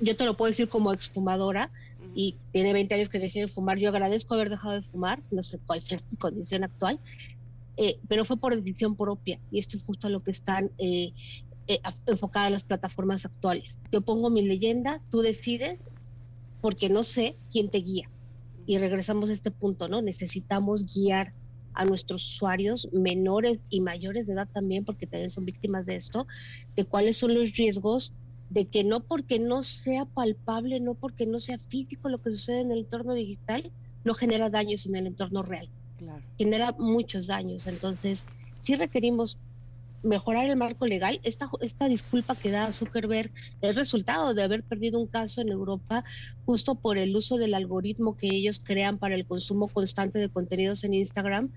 yo, 0.00 0.16
te 0.16 0.24
lo 0.24 0.36
puedo 0.36 0.50
decir 0.50 0.68
como 0.68 0.92
exfumadora, 0.92 1.70
y 2.14 2.36
tiene 2.52 2.74
20 2.74 2.94
años 2.94 3.08
que 3.08 3.18
dejé 3.18 3.40
de 3.40 3.48
fumar. 3.48 3.78
Yo 3.78 3.88
agradezco 3.88 4.34
haber 4.34 4.50
dejado 4.50 4.74
de 4.74 4.82
fumar, 4.82 5.22
no 5.30 5.42
sé 5.42 5.58
cuál 5.64 5.78
es 5.78 5.90
mi 6.10 6.18
condición 6.18 6.62
actual, 6.64 6.98
eh, 7.76 7.98
pero 8.08 8.24
fue 8.24 8.36
por 8.36 8.54
decisión 8.54 8.96
propia 8.96 9.40
y 9.50 9.58
esto 9.58 9.76
es 9.76 9.84
justo 9.84 10.06
a 10.06 10.10
lo 10.10 10.20
que 10.20 10.30
están 10.30 10.70
eh, 10.78 11.12
eh, 11.68 11.80
enfocadas 12.06 12.50
las 12.50 12.64
plataformas 12.64 13.24
actuales. 13.24 13.78
Yo 13.90 14.00
pongo 14.02 14.30
mi 14.30 14.42
leyenda, 14.42 15.00
tú 15.10 15.20
decides, 15.20 15.88
porque 16.60 16.88
no 16.88 17.02
sé 17.04 17.36
quién 17.50 17.70
te 17.70 17.78
guía. 17.78 18.10
Y 18.66 18.78
regresamos 18.78 19.30
a 19.30 19.32
este 19.32 19.50
punto, 19.50 19.88
¿no? 19.88 20.02
Necesitamos 20.02 20.94
guiar 20.94 21.32
a 21.74 21.84
nuestros 21.84 22.34
usuarios 22.34 22.88
menores 22.92 23.58
y 23.70 23.80
mayores 23.80 24.26
de 24.26 24.34
edad 24.34 24.48
también, 24.52 24.84
porque 24.84 25.06
también 25.06 25.30
son 25.30 25.44
víctimas 25.44 25.86
de 25.86 25.96
esto, 25.96 26.26
de 26.76 26.84
cuáles 26.84 27.16
son 27.16 27.34
los 27.34 27.52
riesgos 27.52 28.12
de 28.50 28.66
que 28.66 28.84
no 28.84 29.00
porque 29.00 29.38
no 29.38 29.62
sea 29.62 30.04
palpable, 30.04 30.78
no 30.78 30.94
porque 30.94 31.26
no 31.26 31.38
sea 31.38 31.58
físico 31.58 32.10
lo 32.10 32.20
que 32.20 32.30
sucede 32.30 32.60
en 32.60 32.70
el 32.70 32.80
entorno 32.80 33.14
digital, 33.14 33.72
no 34.04 34.14
genera 34.14 34.50
daños 34.50 34.84
en 34.84 34.96
el 34.96 35.06
entorno 35.06 35.42
real. 35.42 35.70
Genera 36.38 36.72
muchos 36.72 37.26
daños. 37.26 37.66
Entonces, 37.66 38.22
sí 38.62 38.74
requerimos 38.74 39.38
mejorar 40.02 40.48
el 40.48 40.56
marco 40.56 40.86
legal. 40.86 41.20
Esta, 41.22 41.48
esta 41.60 41.86
disculpa 41.86 42.34
que 42.34 42.50
da 42.50 42.72
Zuckerberg 42.72 43.30
es 43.60 43.76
resultado 43.76 44.34
de 44.34 44.42
haber 44.42 44.62
perdido 44.62 44.98
un 44.98 45.06
caso 45.06 45.40
en 45.40 45.48
Europa 45.48 46.04
justo 46.44 46.74
por 46.74 46.98
el 46.98 47.14
uso 47.14 47.36
del 47.36 47.54
algoritmo 47.54 48.16
que 48.16 48.28
ellos 48.28 48.60
crean 48.64 48.98
para 48.98 49.14
el 49.14 49.24
consumo 49.24 49.68
constante 49.68 50.18
de 50.18 50.28
contenidos 50.28 50.82
en 50.84 50.94
Instagram, 50.94 51.50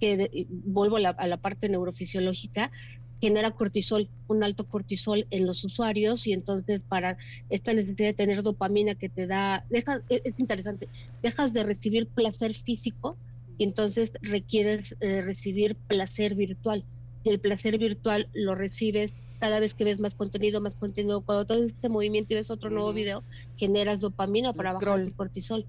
que 0.00 0.46
vuelvo 0.64 0.96
a 0.96 1.00
la, 1.00 1.10
a 1.10 1.26
la 1.28 1.36
parte 1.36 1.68
neurofisiológica, 1.68 2.72
genera 3.22 3.52
cortisol, 3.52 4.08
un 4.26 4.42
alto 4.42 4.64
cortisol 4.66 5.28
en 5.30 5.46
los 5.46 5.64
usuarios 5.64 6.26
y 6.26 6.32
entonces 6.32 6.80
para 6.80 7.16
esta 7.50 7.72
necesidad 7.72 8.08
de 8.08 8.14
tener 8.14 8.42
dopamina 8.42 8.96
que 8.96 9.08
te 9.08 9.28
da, 9.28 9.64
deja, 9.70 10.02
es, 10.08 10.22
interesante, 10.38 10.88
dejas 11.22 11.52
de 11.52 11.62
recibir 11.62 12.08
placer 12.08 12.52
físico 12.52 13.16
y 13.62 13.64
entonces 13.64 14.10
requieres 14.22 14.96
eh, 14.98 15.20
recibir 15.20 15.76
placer 15.76 16.34
virtual. 16.34 16.84
Y 17.22 17.30
el 17.30 17.38
placer 17.38 17.78
virtual 17.78 18.28
lo 18.32 18.56
recibes 18.56 19.14
cada 19.38 19.60
vez 19.60 19.72
que 19.72 19.84
ves 19.84 20.00
más 20.00 20.16
contenido, 20.16 20.60
más 20.60 20.74
contenido, 20.74 21.20
cuando 21.20 21.44
todo 21.44 21.62
este 21.62 21.88
movimiento 21.88 22.32
y 22.32 22.38
ves 22.38 22.50
otro 22.50 22.70
nuevo 22.70 22.92
video, 22.92 23.22
generas 23.56 24.00
dopamina 24.00 24.52
para 24.52 24.74
bajar 24.74 24.98
el 24.98 25.14
cortisol. 25.14 25.64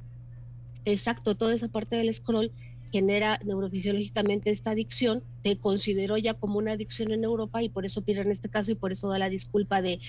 Exacto, 0.86 1.36
toda 1.36 1.54
esa 1.54 1.68
parte 1.68 1.96
del 1.96 2.12
scroll 2.16 2.52
genera 2.92 3.40
neurofisiológicamente 3.46 4.50
esta 4.50 4.72
adicción, 4.72 5.22
te 5.44 5.58
consideró 5.58 6.18
ya 6.18 6.34
como 6.34 6.58
una 6.58 6.72
adicción 6.72 7.12
en 7.12 7.24
Europa 7.24 7.62
y 7.62 7.70
por 7.70 7.86
eso 7.86 8.02
pide 8.02 8.22
en 8.22 8.32
este 8.32 8.50
caso 8.50 8.72
y 8.72 8.76
por 8.76 8.94
eso 8.94 9.10
da 9.10 9.20
la 9.20 9.30
disculpa 9.30 9.82
de, 9.82 10.00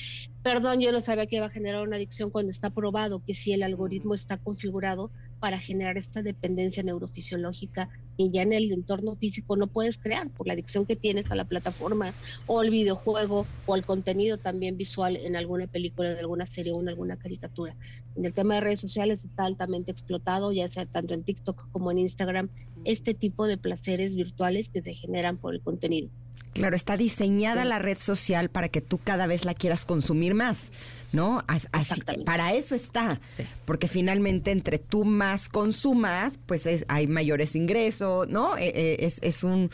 perdón, 0.43 0.81
yo 0.81 0.93
no 0.93 1.01
sabía 1.01 1.27
que 1.27 1.37
iba 1.37 1.47
a 1.47 1.51
generar 1.51 1.87
una 1.87 1.97
adicción 1.97 2.31
cuando 2.31 2.53
está 2.53 2.71
probado 2.71 3.23
que 3.27 3.35
si 3.35 3.53
el 3.53 3.65
algoritmo 3.65 4.15
está 4.15 4.39
configurado 4.39 5.11
para 5.41 5.59
generar 5.59 5.99
esta 5.99 6.23
dependencia 6.23 6.83
neurofisiológica 6.83 7.91
y 8.17 8.31
ya 8.31 8.43
en 8.43 8.53
el 8.53 8.73
entorno 8.73 9.17
físico 9.17 9.57
no 9.57 9.67
puedes 9.67 9.99
crear 9.99 10.31
por 10.31 10.47
la 10.47 10.53
adicción 10.53 10.87
que 10.87 10.95
tienes 10.95 11.31
a 11.31 11.35
la 11.35 11.45
plataforma 11.45 12.15
o 12.47 12.61
al 12.61 12.71
videojuego 12.71 13.45
o 13.67 13.75
al 13.75 13.85
contenido 13.85 14.39
también 14.39 14.77
visual 14.77 15.17
en 15.17 15.35
alguna 15.35 15.67
película, 15.67 16.13
en 16.13 16.19
alguna 16.19 16.47
serie 16.47 16.73
o 16.73 16.81
en 16.81 16.89
alguna 16.89 17.17
caricatura. 17.17 17.75
En 18.17 18.25
el 18.25 18.33
tema 18.33 18.55
de 18.55 18.61
redes 18.61 18.81
sociales 18.81 19.25
está 19.25 19.45
altamente 19.45 19.91
explotado, 19.91 20.53
ya 20.53 20.69
sea 20.69 20.87
tanto 20.87 21.15
en 21.15 21.25
TikTok 21.25 21.69
como 21.73 21.91
en 21.91 21.99
Instagram, 21.99 22.49
este 22.85 23.15
tipo 23.15 23.47
de 23.47 23.59
placeres 23.59 24.17
virtuales 24.17 24.69
que 24.69 24.83
se 24.83 24.95
generan 24.95 25.37
por 25.37 25.55
el 25.55 25.61
contenido. 25.61 26.09
Claro, 26.55 26.77
está 26.77 26.97
diseñada 26.97 27.65
la 27.65 27.81
red 27.81 27.99
social 27.99 28.49
para 28.49 28.69
que 28.69 28.81
tú 28.81 29.01
cada 29.03 29.27
vez 29.27 29.45
la 29.45 29.55
quieras 29.55 29.85
consumir 29.85 30.35
más, 30.35 30.71
¿no? 31.13 31.43
Así, 31.49 32.01
para 32.25 32.55
eso 32.55 32.77
está, 32.77 33.21
porque 33.65 33.89
finalmente 33.89 34.53
entre 34.53 34.79
tú 34.79 35.05
más 35.05 35.49
consumas, 35.49 36.39
pues 36.47 36.69
hay 36.87 37.09
mayores 37.09 37.57
ingresos, 37.57 38.29
¿no? 38.29 38.57
Eh, 38.57 38.73
eh, 38.73 38.97
es, 39.01 39.19
es 39.23 39.43
un, 39.43 39.69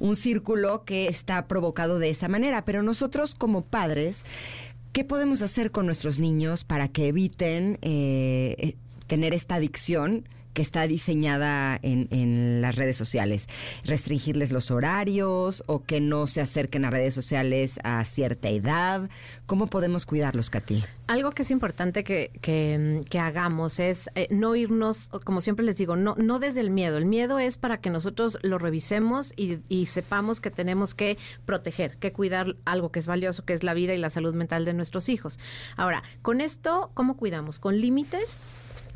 un 0.00 0.16
círculo 0.16 0.84
que 0.84 1.06
está 1.06 1.46
provocado 1.46 2.00
de 2.00 2.10
esa 2.10 2.26
manera, 2.26 2.64
pero 2.64 2.82
nosotros 2.82 3.36
como 3.36 3.62
padres, 3.64 4.24
¿qué 4.92 5.04
podemos 5.04 5.40
hacer 5.40 5.70
con 5.70 5.86
nuestros 5.86 6.18
niños 6.18 6.64
para 6.64 6.88
que 6.88 7.06
eviten 7.06 7.78
eh, 7.80 8.74
tener 9.06 9.34
esta 9.34 9.54
adicción? 9.54 10.24
Que 10.54 10.62
está 10.62 10.86
diseñada 10.86 11.78
en, 11.82 12.08
en, 12.10 12.62
las 12.62 12.76
redes 12.76 12.96
sociales. 12.96 13.48
Restringirles 13.84 14.52
los 14.52 14.70
horarios 14.70 15.62
o 15.66 15.84
que 15.84 16.00
no 16.00 16.26
se 16.26 16.40
acerquen 16.40 16.84
a 16.84 16.90
redes 16.90 17.12
sociales 17.12 17.78
a 17.82 18.04
cierta 18.04 18.48
edad. 18.48 19.10
¿Cómo 19.46 19.66
podemos 19.66 20.06
cuidarlos, 20.06 20.48
Katy? 20.50 20.82
Algo 21.08 21.32
que 21.32 21.42
es 21.42 21.50
importante 21.50 22.04
que, 22.04 22.30
que, 22.40 23.18
hagamos 23.18 23.80
es 23.80 24.08
eh, 24.14 24.28
no 24.30 24.54
irnos, 24.54 25.10
como 25.24 25.40
siempre 25.40 25.64
les 25.64 25.76
digo, 25.76 25.96
no, 25.96 26.14
no 26.16 26.38
desde 26.38 26.60
el 26.60 26.70
miedo. 26.70 26.96
El 26.96 27.06
miedo 27.06 27.38
es 27.38 27.56
para 27.56 27.80
que 27.80 27.90
nosotros 27.90 28.38
lo 28.42 28.58
revisemos 28.58 29.34
y 29.36 29.86
sepamos 29.86 30.40
que 30.40 30.50
tenemos 30.50 30.94
que 30.94 31.18
proteger, 31.44 31.96
que 31.96 32.12
cuidar 32.12 32.56
algo 32.64 32.90
que 32.90 33.00
es 33.00 33.06
valioso, 33.06 33.44
que 33.44 33.54
es 33.54 33.62
la 33.62 33.74
vida 33.74 33.94
y 33.94 33.98
la 33.98 34.10
salud 34.10 34.34
mental 34.34 34.64
de 34.64 34.72
nuestros 34.72 35.08
hijos. 35.08 35.38
Ahora, 35.76 36.02
con 36.22 36.40
esto, 36.40 36.90
¿cómo 36.94 37.16
cuidamos? 37.16 37.58
Con 37.58 37.80
límites 37.80 38.38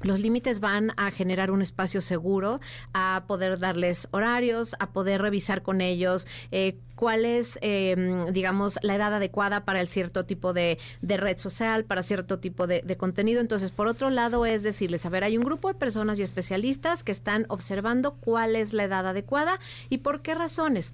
los 0.02 0.20
límites 0.20 0.60
van 0.60 0.92
a 0.96 1.10
generar 1.10 1.50
un 1.50 1.62
espacio 1.62 2.00
seguro, 2.00 2.60
a 2.92 3.24
poder 3.26 3.58
darles 3.58 4.08
horarios, 4.10 4.76
a 4.78 4.90
poder 4.90 5.22
revisar 5.22 5.62
con 5.62 5.80
ellos 5.80 6.26
eh, 6.50 6.76
cuál 6.94 7.24
es, 7.24 7.58
em, 7.62 8.26
digamos, 8.32 8.78
la 8.82 8.96
edad 8.96 9.14
adecuada 9.14 9.64
para 9.64 9.80
el 9.80 9.88
cierto 9.88 10.24
tipo 10.24 10.52
de, 10.52 10.78
red 11.02 11.38
social, 11.38 11.84
para 11.84 12.02
cierto 12.02 12.38
tipo 12.38 12.66
de, 12.66 12.82
de, 12.82 12.96
contenido. 12.96 13.40
Entonces, 13.40 13.70
por 13.70 13.86
otro 13.86 14.10
lado, 14.10 14.46
es 14.46 14.62
decirles, 14.62 15.06
a 15.06 15.08
ver, 15.08 15.24
hay 15.24 15.36
un 15.36 15.44
grupo 15.44 15.68
de 15.68 15.74
personas 15.74 16.18
y 16.18 16.22
especialistas 16.22 17.02
que 17.02 17.12
están 17.12 17.46
observando 17.48 18.14
cuál 18.14 18.56
es 18.56 18.72
la 18.72 18.84
edad 18.84 19.06
adecuada 19.06 19.58
y 19.88 19.98
por 19.98 20.22
qué 20.22 20.34
razones 20.34 20.92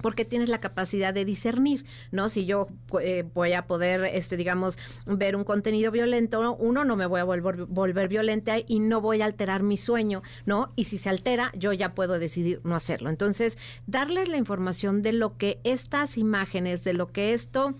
porque 0.00 0.24
tienes 0.24 0.48
la 0.48 0.60
capacidad 0.60 1.14
de 1.14 1.24
discernir, 1.24 1.84
¿no? 2.10 2.28
Si 2.28 2.46
yo 2.46 2.68
eh, 3.00 3.24
voy 3.34 3.52
a 3.52 3.66
poder, 3.66 4.04
este, 4.04 4.36
digamos, 4.36 4.78
ver 5.06 5.36
un 5.36 5.44
contenido 5.44 5.90
violento, 5.90 6.56
uno, 6.58 6.84
no 6.84 6.96
me 6.96 7.06
voy 7.06 7.20
a 7.20 7.24
volver, 7.24 7.66
volver 7.66 8.08
violenta 8.08 8.56
y 8.66 8.80
no 8.80 9.00
voy 9.00 9.22
a 9.22 9.26
alterar 9.26 9.62
mi 9.62 9.76
sueño, 9.76 10.22
¿no? 10.46 10.72
Y 10.76 10.84
si 10.84 10.98
se 10.98 11.08
altera, 11.08 11.52
yo 11.54 11.72
ya 11.72 11.94
puedo 11.94 12.18
decidir 12.18 12.60
no 12.64 12.74
hacerlo. 12.74 13.10
Entonces, 13.10 13.58
darles 13.86 14.28
la 14.28 14.36
información 14.36 15.02
de 15.02 15.12
lo 15.12 15.36
que 15.36 15.60
estas 15.64 16.16
imágenes, 16.16 16.84
de 16.84 16.94
lo 16.94 17.12
que 17.12 17.32
esto 17.32 17.74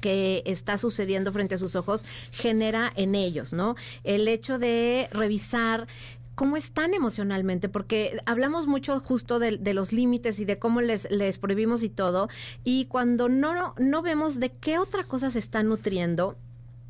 que 0.00 0.42
está 0.46 0.78
sucediendo 0.78 1.32
frente 1.32 1.56
a 1.56 1.58
sus 1.58 1.76
ojos 1.76 2.04
genera 2.30 2.92
en 2.94 3.14
ellos, 3.14 3.52
¿no? 3.52 3.74
El 4.04 4.28
hecho 4.28 4.58
de 4.58 5.08
revisar 5.12 5.88
cómo 6.38 6.56
están 6.56 6.94
emocionalmente, 6.94 7.68
porque 7.68 8.22
hablamos 8.24 8.68
mucho 8.68 9.00
justo 9.00 9.40
de, 9.40 9.58
los 9.74 9.92
límites 9.92 10.38
y 10.38 10.44
de 10.44 10.56
cómo 10.56 10.80
les, 10.80 11.10
les 11.10 11.36
prohibimos 11.36 11.82
y 11.82 11.88
todo, 11.88 12.28
y 12.62 12.84
cuando 12.84 13.28
no, 13.28 13.74
no 13.76 14.02
vemos 14.02 14.38
de 14.38 14.52
qué 14.52 14.78
otra 14.78 15.02
cosa 15.02 15.32
se 15.32 15.40
están 15.40 15.66
nutriendo, 15.66 16.36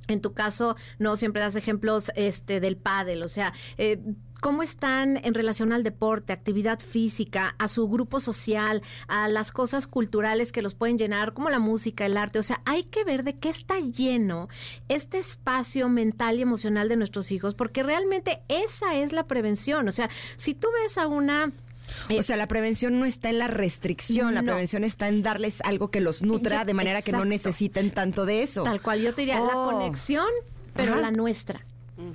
en 0.06 0.20
tu 0.20 0.34
caso, 0.34 0.76
no 0.98 1.16
siempre 1.16 1.40
das 1.40 1.56
ejemplos 1.56 2.12
este 2.14 2.60
del 2.60 2.76
pádel, 2.76 3.22
o 3.22 3.28
sea, 3.30 3.54
eh, 3.78 3.98
cómo 4.40 4.62
están 4.62 5.20
en 5.24 5.34
relación 5.34 5.72
al 5.72 5.82
deporte, 5.82 6.32
actividad 6.32 6.78
física, 6.78 7.54
a 7.58 7.68
su 7.68 7.88
grupo 7.88 8.20
social, 8.20 8.82
a 9.06 9.28
las 9.28 9.52
cosas 9.52 9.86
culturales 9.86 10.52
que 10.52 10.62
los 10.62 10.74
pueden 10.74 10.98
llenar, 10.98 11.32
como 11.32 11.50
la 11.50 11.58
música, 11.58 12.06
el 12.06 12.16
arte. 12.16 12.38
O 12.38 12.42
sea, 12.42 12.60
hay 12.64 12.84
que 12.84 13.04
ver 13.04 13.24
de 13.24 13.36
qué 13.36 13.48
está 13.48 13.80
lleno 13.80 14.48
este 14.88 15.18
espacio 15.18 15.88
mental 15.88 16.38
y 16.38 16.42
emocional 16.42 16.88
de 16.88 16.96
nuestros 16.96 17.32
hijos, 17.32 17.54
porque 17.54 17.82
realmente 17.82 18.40
esa 18.48 18.94
es 18.94 19.12
la 19.12 19.26
prevención. 19.26 19.88
O 19.88 19.92
sea, 19.92 20.10
si 20.36 20.54
tú 20.54 20.68
ves 20.82 20.98
a 20.98 21.06
una 21.06 21.52
o 22.10 22.22
sea, 22.22 22.36
la 22.36 22.48
prevención 22.48 23.00
no 23.00 23.06
está 23.06 23.30
en 23.30 23.38
la 23.38 23.48
restricción, 23.48 24.34
la 24.34 24.42
prevención 24.42 24.84
está 24.84 25.08
en 25.08 25.22
darles 25.22 25.62
algo 25.62 25.90
que 25.90 26.02
los 26.02 26.22
nutra 26.22 26.66
de 26.66 26.74
manera 26.74 27.00
que 27.00 27.12
no 27.12 27.24
necesiten 27.24 27.90
tanto 27.90 28.26
de 28.26 28.42
eso. 28.42 28.62
Tal 28.62 28.82
cual 28.82 29.00
yo 29.00 29.14
te 29.14 29.22
diría, 29.22 29.40
la 29.40 29.56
oh. 29.56 29.72
conexión, 29.72 30.28
pero 30.74 30.96
la 30.96 31.10
nuestra 31.10 31.64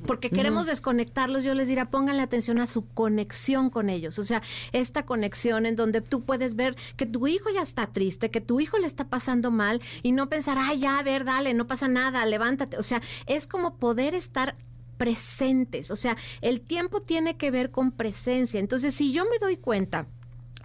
porque 0.05 0.29
queremos 0.29 0.67
desconectarlos, 0.67 1.43
yo 1.43 1.53
les 1.55 1.67
diría, 1.67 1.85
pónganle 1.85 2.21
atención 2.21 2.59
a 2.59 2.67
su 2.67 2.87
conexión 2.87 3.69
con 3.69 3.89
ellos, 3.89 4.17
o 4.19 4.23
sea, 4.23 4.41
esta 4.71 5.05
conexión 5.05 5.65
en 5.65 5.75
donde 5.75 6.01
tú 6.01 6.23
puedes 6.23 6.55
ver 6.55 6.75
que 6.95 7.05
tu 7.05 7.27
hijo 7.27 7.49
ya 7.49 7.61
está 7.61 7.87
triste, 7.87 8.31
que 8.31 8.41
tu 8.41 8.59
hijo 8.59 8.77
le 8.77 8.87
está 8.87 9.09
pasando 9.09 9.51
mal 9.51 9.81
y 10.01 10.11
no 10.11 10.29
pensar, 10.29 10.57
ay, 10.59 10.79
ya, 10.79 10.99
a 10.99 11.03
ver, 11.03 11.25
dale, 11.25 11.53
no 11.53 11.67
pasa 11.67 11.87
nada, 11.87 12.25
levántate, 12.25 12.77
o 12.77 12.83
sea, 12.83 13.01
es 13.25 13.47
como 13.47 13.75
poder 13.75 14.15
estar 14.15 14.55
presentes. 14.97 15.91
O 15.91 15.95
sea, 15.95 16.15
el 16.41 16.61
tiempo 16.61 17.01
tiene 17.01 17.35
que 17.35 17.51
ver 17.51 17.71
con 17.71 17.91
presencia. 17.91 18.59
Entonces, 18.59 18.95
si 18.95 19.11
yo 19.11 19.25
me 19.25 19.37
doy 19.39 19.57
cuenta 19.57 20.07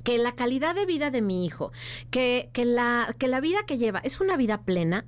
que 0.04 0.16
la 0.16 0.32
calidad 0.32 0.74
de 0.74 0.86
vida 0.86 1.10
de 1.10 1.22
mi 1.22 1.44
hijo, 1.44 1.72
que, 2.10 2.50
que, 2.52 2.64
la, 2.64 3.14
que 3.18 3.28
la 3.28 3.40
vida 3.40 3.66
que 3.66 3.78
lleva 3.78 3.98
es 3.98 4.20
una 4.20 4.36
vida 4.36 4.62
plena, 4.62 5.04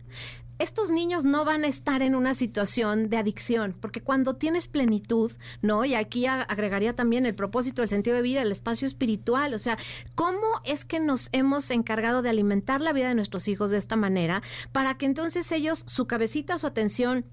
estos 0.60 0.90
niños 0.90 1.24
no 1.24 1.46
van 1.46 1.64
a 1.64 1.68
estar 1.68 2.02
en 2.02 2.14
una 2.14 2.34
situación 2.34 3.08
de 3.08 3.16
adicción, 3.16 3.74
porque 3.80 4.02
cuando 4.02 4.36
tienes 4.36 4.68
plenitud, 4.68 5.32
¿no? 5.62 5.86
Y 5.86 5.94
aquí 5.94 6.26
agregaría 6.26 6.94
también 6.94 7.24
el 7.24 7.34
propósito, 7.34 7.82
el 7.82 7.88
sentido 7.88 8.14
de 8.16 8.22
vida, 8.22 8.42
el 8.42 8.52
espacio 8.52 8.86
espiritual, 8.86 9.54
o 9.54 9.58
sea, 9.58 9.78
¿cómo 10.14 10.60
es 10.64 10.84
que 10.84 11.00
nos 11.00 11.30
hemos 11.32 11.70
encargado 11.70 12.20
de 12.20 12.28
alimentar 12.28 12.82
la 12.82 12.92
vida 12.92 13.08
de 13.08 13.14
nuestros 13.14 13.48
hijos 13.48 13.70
de 13.70 13.78
esta 13.78 13.96
manera 13.96 14.42
para 14.70 14.98
que 14.98 15.06
entonces 15.06 15.50
ellos, 15.50 15.82
su 15.86 16.06
cabecita, 16.06 16.58
su 16.58 16.66
atención, 16.66 17.24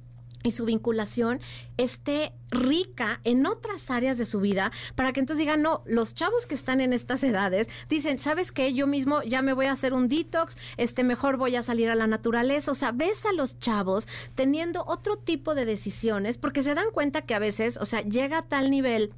y 0.44 0.52
su 0.52 0.66
vinculación 0.66 1.40
esté 1.78 2.34
rica 2.50 3.20
en 3.24 3.46
otras 3.46 3.92
áreas 3.92 4.18
de 4.18 4.26
su 4.26 4.40
vida 4.40 4.72
para 4.96 5.14
que 5.14 5.20
entonces 5.20 5.40
digan, 5.40 5.62
no, 5.62 5.84
los 5.86 6.14
chavos 6.16 6.46
que 6.46 6.56
están 6.56 6.82
en 6.82 6.94
estas 6.94 7.24
edades 7.24 7.68
dicen, 7.90 8.20
¿sabes 8.20 8.52
qué? 8.52 8.74
Yo 8.74 8.88
mismo 8.88 9.22
ya 9.24 9.42
me 9.42 9.54
voy 9.54 9.66
a 9.66 9.74
hacer 9.74 9.94
un 9.94 10.08
detox, 10.08 10.58
este 10.78 11.04
mejor 11.04 11.38
voy 11.38 11.56
a 11.56 11.64
salir 11.64 11.90
a 11.90 11.96
la 11.96 12.08
naturaleza, 12.08 12.72
o 12.72 12.76
sea, 12.76 12.92
ves 12.92 13.26
a 13.26 13.34
los 13.34 13.60
chavos 13.60 14.08
teniendo 14.36 14.84
otro 14.86 15.18
tipo 15.18 15.56
de 15.56 15.66
decisiones 15.66 16.38
porque 16.38 16.64
se 16.64 16.74
dan 16.74 16.92
cuenta 16.92 17.22
que 17.22 17.36
a 17.36 17.40
veces, 17.40 17.78
o 17.78 17.86
sea, 17.86 18.02
llega 18.02 18.40
a 18.40 18.44
tal 18.44 18.72
nivel 18.72 19.14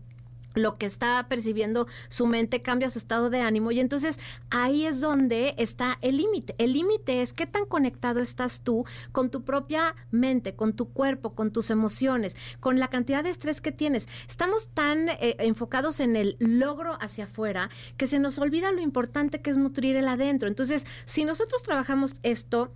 lo 0.53 0.77
que 0.77 0.85
está 0.85 1.25
percibiendo 1.29 1.87
su 2.09 2.25
mente 2.25 2.61
cambia 2.61 2.89
su 2.89 2.99
estado 2.99 3.29
de 3.29 3.41
ánimo 3.41 3.71
y 3.71 3.79
entonces 3.79 4.19
ahí 4.49 4.85
es 4.85 5.01
donde 5.01 5.55
está 5.57 5.97
el 6.01 6.17
límite. 6.17 6.55
El 6.57 6.73
límite 6.73 7.21
es 7.21 7.33
qué 7.33 7.45
tan 7.45 7.65
conectado 7.65 8.19
estás 8.19 8.61
tú 8.61 8.85
con 9.11 9.29
tu 9.29 9.43
propia 9.43 9.95
mente, 10.11 10.55
con 10.55 10.73
tu 10.73 10.89
cuerpo, 10.89 11.31
con 11.31 11.51
tus 11.51 11.69
emociones, 11.69 12.35
con 12.59 12.79
la 12.79 12.87
cantidad 12.87 13.23
de 13.23 13.29
estrés 13.29 13.61
que 13.61 13.71
tienes. 13.71 14.07
Estamos 14.27 14.67
tan 14.73 15.09
eh, 15.09 15.35
enfocados 15.39 15.99
en 15.99 16.15
el 16.15 16.35
logro 16.39 16.97
hacia 17.01 17.25
afuera 17.25 17.69
que 17.97 18.07
se 18.07 18.19
nos 18.19 18.39
olvida 18.39 18.71
lo 18.71 18.81
importante 18.81 19.41
que 19.41 19.51
es 19.51 19.57
nutrir 19.57 19.95
el 19.95 20.07
adentro. 20.07 20.47
Entonces, 20.47 20.85
si 21.05 21.25
nosotros 21.25 21.63
trabajamos 21.63 22.15
esto, 22.23 22.71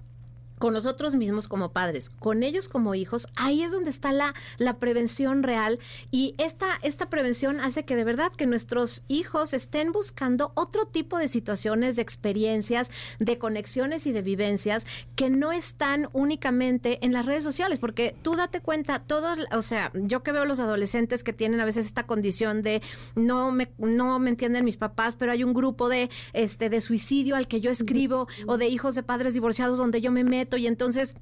con 0.63 0.73
nosotros 0.73 1.13
mismos 1.13 1.49
como 1.49 1.73
padres, 1.73 2.09
con 2.09 2.41
ellos 2.41 2.69
como 2.69 2.95
hijos, 2.95 3.27
ahí 3.35 3.63
es 3.63 3.73
donde 3.73 3.89
está 3.89 4.13
la, 4.13 4.33
la 4.57 4.77
prevención 4.77 5.43
real. 5.43 5.77
Y 6.09 6.35
esta, 6.37 6.79
esta 6.83 7.09
prevención 7.09 7.59
hace 7.59 7.83
que 7.83 7.97
de 7.97 8.05
verdad 8.05 8.31
que 8.31 8.45
nuestros 8.45 9.03
hijos 9.09 9.53
estén 9.53 9.91
buscando 9.91 10.53
otro 10.55 10.85
tipo 10.85 11.17
de 11.17 11.27
situaciones, 11.27 11.97
de 11.97 12.01
experiencias, 12.01 12.91
de 13.19 13.37
conexiones 13.37 14.07
y 14.07 14.13
de 14.13 14.21
vivencias 14.21 14.85
que 15.17 15.29
no 15.29 15.51
están 15.51 16.07
únicamente 16.13 17.05
en 17.05 17.11
las 17.11 17.25
redes 17.25 17.43
sociales, 17.43 17.77
porque 17.77 18.15
tú 18.21 18.37
date 18.37 18.61
cuenta, 18.61 18.99
todos, 18.99 19.39
o 19.51 19.63
sea, 19.63 19.91
yo 19.93 20.23
que 20.23 20.31
veo 20.31 20.45
los 20.45 20.61
adolescentes 20.61 21.25
que 21.25 21.33
tienen 21.33 21.59
a 21.59 21.65
veces 21.65 21.87
esta 21.87 22.05
condición 22.05 22.61
de 22.61 22.81
no 23.15 23.51
me, 23.51 23.69
no 23.79 24.17
me 24.17 24.29
entienden 24.29 24.63
mis 24.63 24.77
papás, 24.77 25.17
pero 25.17 25.33
hay 25.33 25.43
un 25.43 25.53
grupo 25.53 25.89
de, 25.89 26.09
este, 26.31 26.69
de 26.69 26.79
suicidio 26.79 27.35
al 27.35 27.49
que 27.49 27.59
yo 27.59 27.69
escribo 27.69 28.29
o 28.47 28.57
de 28.57 28.67
hijos 28.67 28.95
de 28.95 29.03
padres 29.03 29.33
divorciados 29.33 29.77
donde 29.77 29.99
yo 29.99 30.13
me 30.13 30.23
meto 30.23 30.52
y 30.57 30.67
entonces 30.67 31.15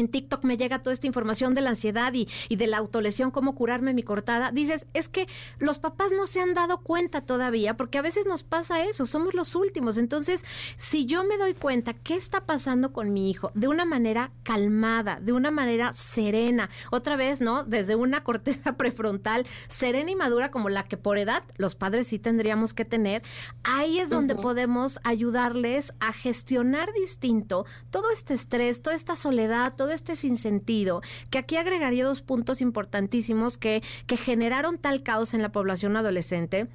en 0.00 0.08
TikTok 0.08 0.44
me 0.44 0.56
llega 0.56 0.82
toda 0.82 0.92
esta 0.92 1.06
información 1.06 1.54
de 1.54 1.62
la 1.62 1.70
ansiedad 1.70 2.12
y, 2.12 2.28
y, 2.48 2.56
de 2.56 2.66
la 2.66 2.78
autolesión, 2.78 3.30
cómo 3.30 3.54
curarme 3.54 3.94
mi 3.94 4.02
cortada. 4.02 4.50
Dices, 4.52 4.86
es 4.94 5.08
que 5.08 5.26
los 5.58 5.78
papás 5.78 6.12
no 6.12 6.26
se 6.26 6.40
han 6.40 6.54
dado 6.54 6.78
cuenta 6.78 7.22
todavía, 7.22 7.76
porque 7.76 7.98
a 7.98 8.02
veces 8.02 8.26
nos 8.26 8.42
pasa 8.42 8.84
eso, 8.84 9.06
somos 9.06 9.34
los 9.34 9.54
últimos. 9.54 9.96
Entonces, 9.96 10.44
si 10.76 11.06
yo 11.06 11.24
me 11.24 11.38
doy 11.38 11.54
cuenta 11.54 11.94
qué 11.94 12.14
está 12.14 12.42
pasando 12.42 12.92
con 12.92 13.12
mi 13.12 13.30
hijo 13.30 13.50
de 13.54 13.68
una 13.68 13.84
manera 13.84 14.32
calmada, 14.42 15.18
de 15.20 15.32
una 15.32 15.50
manera 15.50 15.92
serena, 15.94 16.68
otra 16.90 17.16
vez, 17.16 17.40
¿no? 17.40 17.64
Desde 17.64 17.94
una 17.94 18.22
corteza 18.24 18.76
prefrontal 18.76 19.46
serena 19.68 20.10
y 20.10 20.16
madura 20.16 20.50
como 20.50 20.68
la 20.68 20.84
que 20.84 20.96
por 20.96 21.18
edad 21.18 21.42
los 21.56 21.74
padres 21.74 22.08
sí 22.08 22.18
tendríamos 22.18 22.74
que 22.74 22.84
tener, 22.84 23.22
ahí 23.64 23.98
es 23.98 24.10
donde 24.10 24.34
uh 24.34 24.36
-huh. 24.36 24.42
podemos 24.42 25.00
ayudarles 25.04 25.94
a 26.00 26.12
gestionar 26.12 26.92
distinto 26.92 27.64
todo 27.90 28.10
este 28.10 28.34
estrés, 28.34 28.82
toda 28.82 28.94
esta 28.94 29.16
soledad, 29.16 29.74
todo 29.74 29.85
este 29.92 30.16
sinsentido, 30.16 31.02
que 31.30 31.38
aquí 31.38 31.56
agregaría 31.56 32.04
dos 32.04 32.22
puntos 32.22 32.60
importantísimos 32.60 33.58
que, 33.58 33.82
que 34.06 34.16
generaron 34.16 34.78
tal 34.78 35.02
caos 35.02 35.34
en 35.34 35.42
la 35.42 35.52
población 35.52 35.96
adolescente 35.96 36.68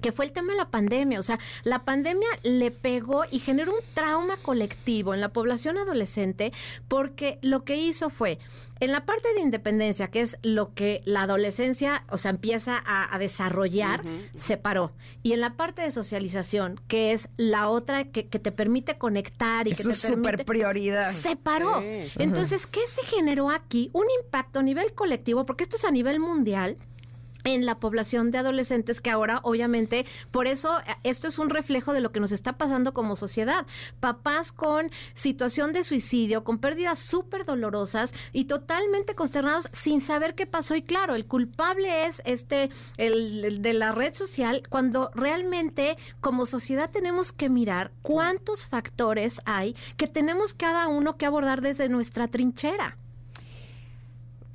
que 0.00 0.12
fue 0.12 0.26
el 0.26 0.32
tema 0.32 0.52
de 0.52 0.58
la 0.58 0.70
pandemia. 0.70 1.18
O 1.18 1.22
sea, 1.22 1.38
la 1.64 1.84
pandemia 1.84 2.28
le 2.42 2.70
pegó 2.70 3.24
y 3.30 3.38
generó 3.40 3.72
un 3.72 3.80
trauma 3.94 4.36
colectivo 4.38 5.14
en 5.14 5.20
la 5.20 5.30
población 5.30 5.78
adolescente 5.78 6.52
porque 6.88 7.38
lo 7.42 7.64
que 7.64 7.76
hizo 7.76 8.10
fue, 8.10 8.38
en 8.80 8.92
la 8.92 9.04
parte 9.04 9.32
de 9.34 9.40
independencia, 9.40 10.08
que 10.08 10.20
es 10.20 10.36
lo 10.42 10.72
que 10.72 11.02
la 11.04 11.22
adolescencia, 11.22 12.04
o 12.10 12.18
sea, 12.18 12.30
empieza 12.30 12.80
a, 12.84 13.12
a 13.12 13.18
desarrollar, 13.18 14.06
uh 14.06 14.08
-huh. 14.08 14.30
se 14.34 14.56
paró. 14.56 14.92
Y 15.24 15.32
en 15.32 15.40
la 15.40 15.56
parte 15.56 15.82
de 15.82 15.90
socialización, 15.90 16.80
que 16.86 17.12
es 17.12 17.28
la 17.36 17.68
otra 17.68 18.04
que, 18.04 18.28
que 18.28 18.38
te 18.38 18.52
permite 18.52 18.96
conectar 18.96 19.66
y 19.66 19.72
que 19.72 19.82
te 19.82 19.90
es 19.90 19.98
súper 19.98 20.44
prioridad. 20.44 21.12
Se 21.12 21.34
paró. 21.34 21.80
Sí. 21.80 22.22
Entonces, 22.22 22.68
¿qué 22.68 22.80
se 22.88 23.04
generó 23.06 23.50
aquí? 23.50 23.90
Un 23.92 24.06
impacto 24.22 24.60
a 24.60 24.62
nivel 24.62 24.92
colectivo, 24.94 25.44
porque 25.44 25.64
esto 25.64 25.76
es 25.76 25.84
a 25.84 25.90
nivel 25.90 26.20
mundial 26.20 26.76
en 27.54 27.64
la 27.64 27.78
población 27.78 28.30
de 28.30 28.38
adolescentes 28.38 29.00
que 29.00 29.10
ahora 29.10 29.40
obviamente 29.42 30.04
por 30.30 30.46
eso 30.46 30.80
eh, 30.80 30.94
esto 31.02 31.28
es 31.28 31.38
un 31.38 31.48
reflejo 31.48 31.92
de 31.92 32.00
lo 32.00 32.12
que 32.12 32.20
nos 32.20 32.32
está 32.32 32.58
pasando 32.58 32.92
como 32.92 33.16
sociedad. 33.16 33.66
Papás 34.00 34.52
con 34.52 34.90
situación 35.14 35.72
de 35.72 35.84
suicidio 35.84 36.44
con 36.44 36.58
pérdidas 36.58 36.98
súper 36.98 37.44
dolorosas 37.44 38.12
y 38.32 38.44
totalmente 38.44 39.14
consternados 39.14 39.68
sin 39.72 40.00
saber 40.00 40.34
qué 40.34 40.46
pasó. 40.46 40.76
Y 40.76 40.82
claro 40.82 41.14
el 41.14 41.26
culpable 41.26 42.06
es 42.06 42.22
este 42.24 42.70
el, 42.98 43.44
el 43.44 43.62
de 43.62 43.72
la 43.72 43.92
red 43.92 44.14
social 44.14 44.62
cuando 44.68 45.10
realmente 45.14 45.96
como 46.20 46.44
sociedad 46.44 46.90
tenemos 46.90 47.32
que 47.32 47.48
mirar 47.48 47.92
cuántos 48.02 48.66
factores 48.66 49.40
hay 49.46 49.74
que 49.96 50.06
tenemos 50.06 50.52
cada 50.52 50.88
uno 50.88 51.16
que 51.16 51.26
abordar 51.26 51.62
desde 51.62 51.88
nuestra 51.88 52.28
trinchera 52.28 52.96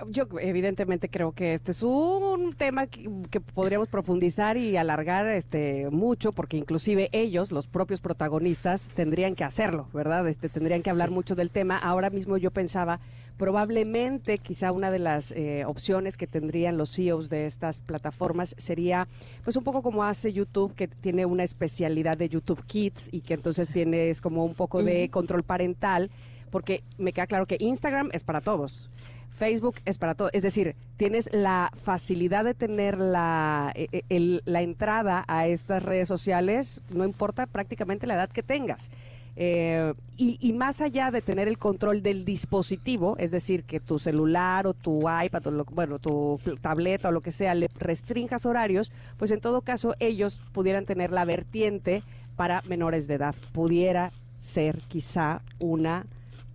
yo 0.10 0.28
evidentemente 0.40 1.10
creo 1.10 1.32
que 1.32 1.54
este 1.54 1.72
es 1.72 1.84
un 1.84 2.54
tema 2.54 2.88
que, 2.88 3.10
que, 3.30 3.40
podríamos 3.40 3.88
profundizar 3.88 4.58
y 4.58 4.76
alargar 4.78 5.28
este 5.28 5.90
mucho 5.92 6.32
porque 6.32 6.58
inclusive 6.58 7.10
ellos, 7.12 7.52
los 7.52 7.68
propios 7.68 8.02
protagonistas, 8.02 8.90
tendrían 8.96 9.36
que 9.36 9.44
hacerlo, 9.44 9.88
¿verdad? 9.94 10.28
Este 10.28 10.50
tendrían 10.50 10.84
que 10.84 10.90
hablar 10.90 11.10
sí. 11.10 11.14
mucho 11.14 11.36
del 11.36 11.52
tema. 11.52 11.78
Ahora 11.78 12.10
mismo 12.10 12.38
yo 12.38 12.52
pensaba 12.52 13.00
probablemente 13.38 14.38
quizá 14.38 14.72
una 14.72 14.92
de 14.92 15.00
las 15.00 15.32
eh, 15.32 15.64
opciones 15.66 16.18
que 16.18 16.28
tendrían 16.28 16.78
los 16.78 16.92
CEOs 16.96 17.30
de 17.30 17.46
estas 17.46 17.82
plataformas 17.82 18.56
sería 18.58 19.08
pues 19.44 19.56
un 19.56 19.64
poco 19.64 19.82
como 19.82 20.04
hace 20.04 20.34
YouTube 20.34 20.76
que 20.76 20.88
tiene 20.88 21.26
una 21.26 21.44
especialidad 21.44 22.18
de 22.18 22.30
YouTube 22.30 22.64
Kids 22.66 23.10
y 23.12 23.22
que 23.22 23.34
entonces 23.34 23.70
tienes 23.70 24.22
como 24.22 24.46
un 24.46 24.54
poco 24.54 24.84
de 24.84 25.10
control 25.10 25.44
parental 25.44 26.12
porque 26.52 26.84
me 27.00 27.14
queda 27.14 27.26
claro 27.26 27.48
que 27.48 27.58
Instagram 27.60 28.10
es 28.14 28.24
para 28.24 28.40
todos. 28.40 28.92
Facebook 29.36 29.76
es 29.86 29.98
para 29.98 30.16
todo. 30.16 30.30
Es 30.34 30.44
decir, 30.44 30.76
tienes 30.98 31.30
la 31.32 31.72
facilidad 31.82 32.44
de 32.44 32.54
tener 32.54 32.98
la, 32.98 33.74
el, 34.10 34.42
la 34.46 34.62
entrada 34.62 35.26
a 35.28 35.48
estas 35.48 35.84
redes 35.84 36.08
sociales, 36.08 36.82
no 36.94 37.04
importa 37.04 37.46
prácticamente 37.46 38.08
la 38.08 38.16
edad 38.16 38.30
que 38.30 38.44
tengas. 38.44 38.92
Eh, 39.36 39.94
y, 40.16 40.38
y, 40.40 40.54
más 40.54 40.80
allá 40.80 41.10
de 41.10 41.24
tener 41.24 41.48
el 41.48 41.58
control 41.58 42.04
del 42.04 42.24
dispositivo, 42.24 43.16
es 43.18 43.32
decir, 43.32 43.64
que 43.64 43.80
tu 43.80 43.98
celular 43.98 44.68
o 44.68 44.76
tu 44.76 45.10
iPad 45.10 45.48
o 45.48 45.66
bueno, 45.72 45.98
tu 45.98 46.40
tableta 46.62 47.10
o 47.10 47.12
lo 47.12 47.22
que 47.22 47.32
sea 47.32 47.56
le 47.56 47.68
restrinjas 47.80 48.46
horarios, 48.46 48.92
pues 49.18 49.32
en 49.32 49.42
todo 49.42 49.62
caso 49.62 49.96
ellos 50.00 50.40
pudieran 50.52 50.86
tener 50.86 51.12
la 51.12 51.26
vertiente 51.26 52.04
para 52.36 52.62
menores 52.64 53.08
de 53.08 53.16
edad. 53.16 53.36
Pudiera 53.54 54.12
ser 54.38 54.82
quizá 54.88 55.42
una 55.58 56.06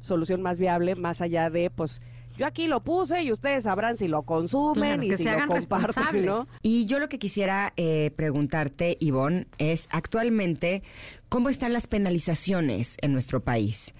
solución 0.03 0.41
más 0.41 0.61
viable 0.61 0.95
más 0.95 1.21
allá 1.21 1.51
de 1.51 1.71
pues 1.71 2.01
yo 2.39 2.47
aquí 2.47 2.69
lo 2.69 2.83
puse 2.83 3.23
y 3.23 3.33
ustedes 3.33 3.65
sabrán 3.65 3.97
si 3.97 4.07
lo 4.07 4.23
consumen 4.23 5.01
claro, 5.01 5.03
y 5.03 5.17
si 5.17 5.25
lo 5.25 5.47
comparten, 5.47 6.25
¿no? 6.25 6.47
Y 6.63 6.87
yo 6.87 7.01
lo 7.01 7.09
que 7.09 7.19
quisiera 7.19 7.73
eh, 7.77 8.13
preguntarte, 8.17 8.97
Ivonne, 9.01 9.49
es 9.59 9.89
actualmente, 9.91 10.83
¿cómo 11.29 11.49
están 11.49 11.73
las 11.73 11.89
penalizaciones 11.89 12.97
en 13.03 13.13
nuestro 13.13 13.41
país? 13.41 13.93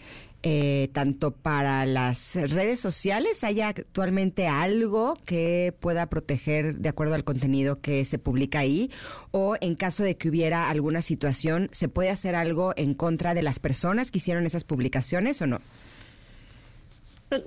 Eh, 0.45 0.91
tanto 0.93 1.33
para 1.33 1.85
las 1.85 2.37
redes 2.37 2.79
sociales, 2.79 3.43
¿hay 3.43 3.61
actualmente 3.61 4.47
algo 4.47 5.19
que 5.25 5.75
pueda 5.81 6.07
proteger 6.07 6.77
de 6.77 6.89
acuerdo 6.89 7.17
al 7.17 7.25
contenido 7.25 7.81
que 7.81 8.05
se 8.05 8.21
publica 8.21 8.61
ahí? 8.61 8.89
¿O 9.33 9.57
en 9.61 9.75
caso 9.75 10.05
de 10.05 10.17
que 10.17 10.29
hubiera 10.29 10.71
alguna 10.71 11.03
situación, 11.03 11.69
¿se 11.73 11.89
puede 11.89 12.11
hacer 12.11 12.37
algo 12.37 12.73
en 12.77 12.95
contra 12.95 13.35
de 13.35 13.43
las 13.43 13.59
personas 13.59 14.13
que 14.13 14.19
hicieron 14.19 14.47
esas 14.47 14.63
publicaciones 14.63 15.43
o 15.43 15.49
no? 15.49 15.61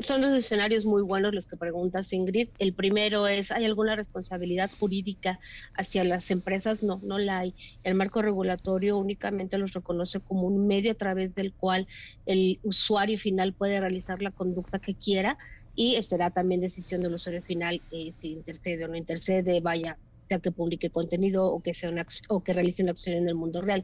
Son 0.01 0.21
dos 0.21 0.31
escenarios 0.33 0.85
muy 0.85 1.01
buenos 1.01 1.33
los 1.33 1.47
que 1.47 1.57
preguntas, 1.57 2.13
Ingrid. 2.13 2.49
El 2.59 2.75
primero 2.75 3.27
es, 3.27 3.49
¿hay 3.49 3.65
alguna 3.65 3.95
responsabilidad 3.95 4.69
jurídica 4.79 5.39
hacia 5.73 6.03
las 6.03 6.29
empresas? 6.29 6.83
No, 6.83 6.99
no 7.03 7.17
la 7.17 7.39
hay. 7.39 7.55
El 7.83 7.95
marco 7.95 8.21
regulatorio 8.21 8.99
únicamente 8.99 9.57
los 9.57 9.73
reconoce 9.73 10.19
como 10.19 10.43
un 10.43 10.67
medio 10.67 10.91
a 10.91 10.95
través 10.95 11.33
del 11.33 11.55
cual 11.55 11.87
el 12.27 12.59
usuario 12.61 13.17
final 13.17 13.55
puede 13.55 13.79
realizar 13.79 14.21
la 14.21 14.31
conducta 14.31 14.77
que 14.77 14.95
quiera 14.95 15.37
y 15.73 15.99
será 16.03 16.29
también 16.29 16.61
decisión 16.61 17.01
del 17.01 17.15
usuario 17.15 17.41
final 17.41 17.81
eh, 17.89 18.13
si 18.21 18.33
intercede 18.33 18.85
o 18.85 18.87
no 18.87 18.97
intercede, 18.97 19.61
vaya, 19.61 19.97
sea 20.27 20.39
que 20.39 20.51
publique 20.51 20.91
contenido 20.91 21.47
o 21.47 21.61
que, 21.61 21.73
sea 21.73 21.89
una, 21.89 22.05
o 22.29 22.43
que 22.43 22.53
realice 22.53 22.83
una 22.83 22.91
acción 22.91 23.15
en 23.17 23.27
el 23.27 23.35
mundo 23.35 23.61
real 23.61 23.83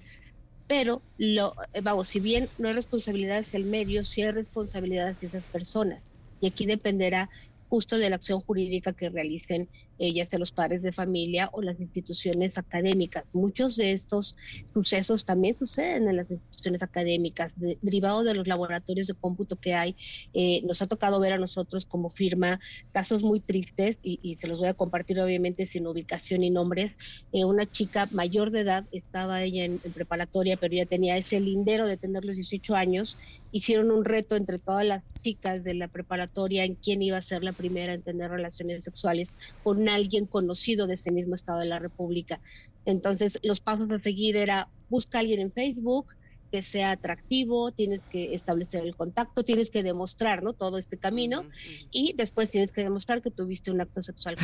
pero 0.67 1.06
lo, 1.17 1.56
vamos, 1.84 2.10
si 2.10 2.19
bien 2.19 2.51
no 2.58 2.67
hay 2.69 2.73
responsabilidad 2.75 3.45
del 3.51 3.65
medio, 3.65 4.03
sí 4.03 4.21
hay 4.21 4.32
responsabilidad 4.32 5.17
de 5.19 5.27
esas 5.27 5.45
personas. 5.47 6.03
Y 6.39 6.47
aquí 6.47 6.65
dependerá 6.65 7.30
justo 7.69 7.97
de 7.97 8.10
la 8.10 8.17
acción 8.17 8.41
jurídica 8.41 8.93
que 8.93 9.10
realicen 9.10 9.63
eh, 9.63 9.69
ya 9.99 10.27
sea 10.27 10.39
los 10.39 10.51
padres 10.51 10.81
de 10.81 10.91
familia 10.91 11.49
o 11.51 11.62
las 11.62 11.79
instituciones 11.79 12.57
académicas. 12.57 13.25
Muchos 13.33 13.75
de 13.75 13.93
estos 13.93 14.36
sucesos 14.73 15.25
también 15.25 15.57
suceden 15.57 16.07
en 16.07 16.17
las 16.17 16.29
instituciones 16.29 16.81
académicas, 16.81 17.51
de, 17.55 17.77
derivados 17.81 18.25
de 18.25 18.36
los 18.36 18.47
laboratorios 18.47 19.07
de 19.07 19.13
cómputo 19.13 19.55
que 19.55 19.73
hay. 19.73 19.95
Eh, 20.33 20.62
nos 20.63 20.81
ha 20.81 20.88
tocado 20.88 21.19
ver 21.19 21.33
a 21.33 21.38
nosotros 21.38 21.86
como 21.86 22.10
firma 22.10 22.60
casos 22.91 23.23
muy 23.23 23.39
tristes 23.39 23.97
y, 24.03 24.19
y 24.21 24.36
se 24.36 24.47
los 24.47 24.60
voy 24.60 24.67
a 24.67 24.73
compartir 24.73 25.19
obviamente 25.19 25.67
sin 25.67 25.88
ubicación 25.88 26.43
y 26.43 26.49
nombres. 26.49 26.91
Eh, 27.31 27.45
una 27.45 27.65
chica 27.65 28.07
mayor 28.12 28.51
de 28.51 28.62
edad, 28.62 28.86
estaba 28.91 29.43
ella 29.43 29.65
en, 29.65 29.79
en, 29.83 29.91
preparatoria, 29.91 30.57
pero 30.57 30.75
ya 30.75 30.86
tenía 30.86 31.17
ese 31.17 31.39
lindero 31.39 31.88
de 31.88 31.97
tener 31.97 32.23
los 32.25 32.36
18 32.36 32.75
años. 32.75 33.17
Hicieron 33.51 33.91
un 33.91 34.05
reto 34.05 34.36
entre 34.36 34.60
todas 34.60 34.86
las 34.86 35.03
chicas 35.23 35.63
de 35.63 35.73
la 35.73 35.88
preparatoria 35.88 36.63
en 36.63 36.75
quién 36.75 37.01
iba 37.01 37.17
a 37.17 37.21
ser 37.21 37.43
la 37.43 37.53
primera 37.53 37.93
en 37.93 38.01
tener 38.01 38.31
relaciones 38.31 38.83
sexuales 38.83 39.29
con 39.63 39.87
alguien 39.89 40.26
conocido 40.26 40.88
de 40.88 40.95
ese 40.95 41.12
mismo 41.12 41.36
estado 41.36 41.60
de 41.60 41.65
la 41.65 41.80
República. 41.80 42.39
Entonces, 42.86 43.38
los 43.43 43.60
pasos 43.60 43.89
a 43.91 44.00
seguir 44.00 44.36
era 44.36 44.69
busca 44.89 45.17
a 45.17 45.21
alguien 45.21 45.39
en 45.39 45.52
Facebook 45.52 46.08
que 46.52 46.62
sea 46.62 46.91
atractivo, 46.91 47.71
tienes 47.71 48.02
que 48.10 48.34
establecer 48.34 48.84
el 48.84 48.95
contacto, 48.95 49.43
tienes 49.43 49.69
que 49.69 49.84
demostrar, 49.84 50.43
¿no? 50.43 50.54
Todo 50.54 50.78
este 50.78 50.97
camino 50.97 51.45
y 51.91 52.13
después 52.15 52.50
tienes 52.50 52.71
que 52.71 52.84
demostrar 52.84 53.21
que 53.21 53.32
tuviste 53.32 53.71
un 53.71 53.82
acto 53.82 54.02
sexual. 54.02 54.38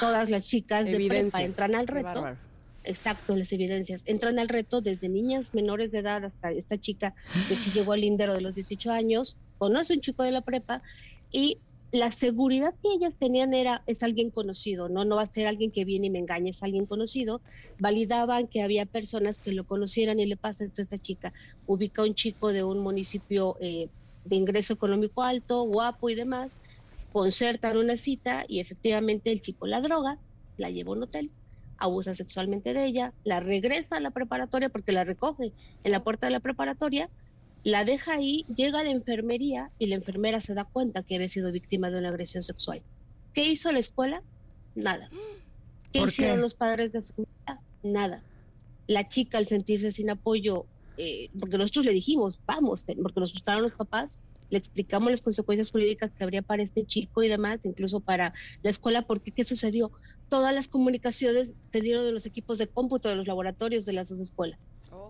Todas 0.00 0.28
las 0.30 0.44
chicas 0.44 0.84
de 0.84 1.06
prepa 1.06 1.42
entran 1.42 1.74
al 1.74 1.86
reto. 1.86 2.36
Exacto, 2.84 3.36
las 3.36 3.52
evidencias. 3.52 4.02
Entran 4.06 4.40
al 4.40 4.48
reto 4.48 4.80
desde 4.80 5.08
niñas 5.08 5.54
menores 5.54 5.92
de 5.92 5.98
edad 5.98 6.24
hasta 6.24 6.50
esta 6.50 6.78
chica 6.78 7.14
que 7.48 7.54
sí 7.54 7.70
llegó 7.70 7.92
al 7.92 8.00
lindero 8.00 8.34
de 8.34 8.40
los 8.40 8.56
18 8.56 8.90
años, 8.90 9.38
conoce 9.58 9.94
un 9.94 10.00
chico 10.00 10.24
de 10.24 10.32
la 10.32 10.40
prepa 10.40 10.82
y 11.30 11.58
la 11.92 12.10
seguridad 12.10 12.74
que 12.82 12.88
ellas 12.94 13.14
tenían 13.18 13.52
era, 13.54 13.82
es 13.86 14.02
alguien 14.02 14.30
conocido, 14.30 14.88
¿no? 14.88 15.04
No 15.04 15.16
va 15.16 15.22
a 15.24 15.28
ser 15.32 15.46
alguien 15.46 15.70
que 15.72 15.84
viene 15.84 16.06
y 16.08 16.10
me 16.10 16.18
engañe, 16.20 16.50
es 16.50 16.62
alguien 16.62 16.86
conocido. 16.86 17.42
Validaban 17.78 18.48
que 18.48 18.62
había 18.62 18.86
personas 18.86 19.38
que 19.40 19.52
lo 19.52 19.66
conocieran 19.66 20.18
y 20.18 20.26
le 20.26 20.38
pasa 20.38 20.64
esto 20.64 20.82
a 20.82 20.84
esta 20.84 20.98
chica. 20.98 21.32
Ubica 21.66 22.02
a 22.02 22.06
un 22.06 22.14
chico 22.14 22.52
de 22.52 22.64
un 22.64 22.80
municipio 22.80 23.56
eh, 23.60 23.90
de 24.24 24.36
ingreso 24.36 24.72
económico 24.74 25.22
alto, 25.22 25.64
guapo 25.64 26.08
y 26.08 26.14
demás, 26.14 26.50
concertan 27.10 27.76
una 27.76 27.96
cita 27.98 28.44
y 28.48 28.60
efectivamente 28.60 29.30
el 29.30 29.42
chico 29.42 29.66
la 29.66 29.80
droga, 29.82 30.18
la 30.56 30.70
lleva 30.70 30.92
a 30.92 30.96
un 30.96 31.02
hotel, 31.04 31.32
abusa 31.76 32.14
sexualmente 32.14 32.72
de 32.74 32.86
ella, 32.86 33.14
la 33.24 33.40
regresa 33.40 33.96
a 33.96 34.00
la 34.00 34.12
preparatoria 34.12 34.70
porque 34.70 34.92
la 34.92 35.04
recoge 35.04 35.54
en 35.84 35.92
la 35.92 36.02
puerta 36.04 36.26
de 36.26 36.32
la 36.32 36.40
preparatoria 36.40 37.10
la 37.64 37.84
deja 37.84 38.14
ahí, 38.14 38.44
llega 38.54 38.80
a 38.80 38.84
la 38.84 38.90
enfermería 38.90 39.70
y 39.78 39.86
la 39.86 39.94
enfermera 39.94 40.40
se 40.40 40.54
da 40.54 40.64
cuenta 40.64 41.02
que 41.02 41.14
había 41.14 41.28
sido 41.28 41.52
víctima 41.52 41.90
de 41.90 41.98
una 41.98 42.08
agresión 42.08 42.42
sexual. 42.42 42.82
¿Qué 43.34 43.46
hizo 43.46 43.70
la 43.72 43.78
escuela? 43.78 44.22
Nada. 44.74 45.08
¿Qué 45.92 46.00
hicieron 46.00 46.40
los 46.40 46.54
padres 46.54 46.92
de 46.92 47.02
familia? 47.02 47.60
Nada. 47.82 48.22
La 48.86 49.08
chica 49.08 49.38
al 49.38 49.46
sentirse 49.46 49.92
sin 49.92 50.10
apoyo, 50.10 50.66
eh, 50.96 51.28
porque 51.38 51.58
nosotros 51.58 51.84
le 51.84 51.92
dijimos, 51.92 52.40
vamos, 52.46 52.84
porque 53.02 53.20
nos 53.20 53.32
gustaron 53.32 53.62
los 53.62 53.72
papás, 53.72 54.18
le 54.50 54.58
explicamos 54.58 55.10
las 55.10 55.22
consecuencias 55.22 55.70
jurídicas 55.70 56.10
que 56.12 56.24
habría 56.24 56.42
para 56.42 56.62
este 56.62 56.84
chico 56.84 57.22
y 57.22 57.28
demás, 57.28 57.60
incluso 57.64 58.00
para 58.00 58.34
la 58.62 58.70
escuela, 58.70 59.02
porque 59.02 59.30
¿qué 59.30 59.44
sucedió? 59.44 59.92
Todas 60.28 60.54
las 60.54 60.68
comunicaciones 60.68 61.54
se 61.72 61.80
dieron 61.80 62.04
de 62.04 62.12
los 62.12 62.26
equipos 62.26 62.58
de 62.58 62.66
cómputo 62.66 63.08
de 63.08 63.16
los 63.16 63.26
laboratorios 63.26 63.86
de 63.86 63.94
las 63.94 64.08
dos 64.08 64.18
escuelas. 64.18 64.60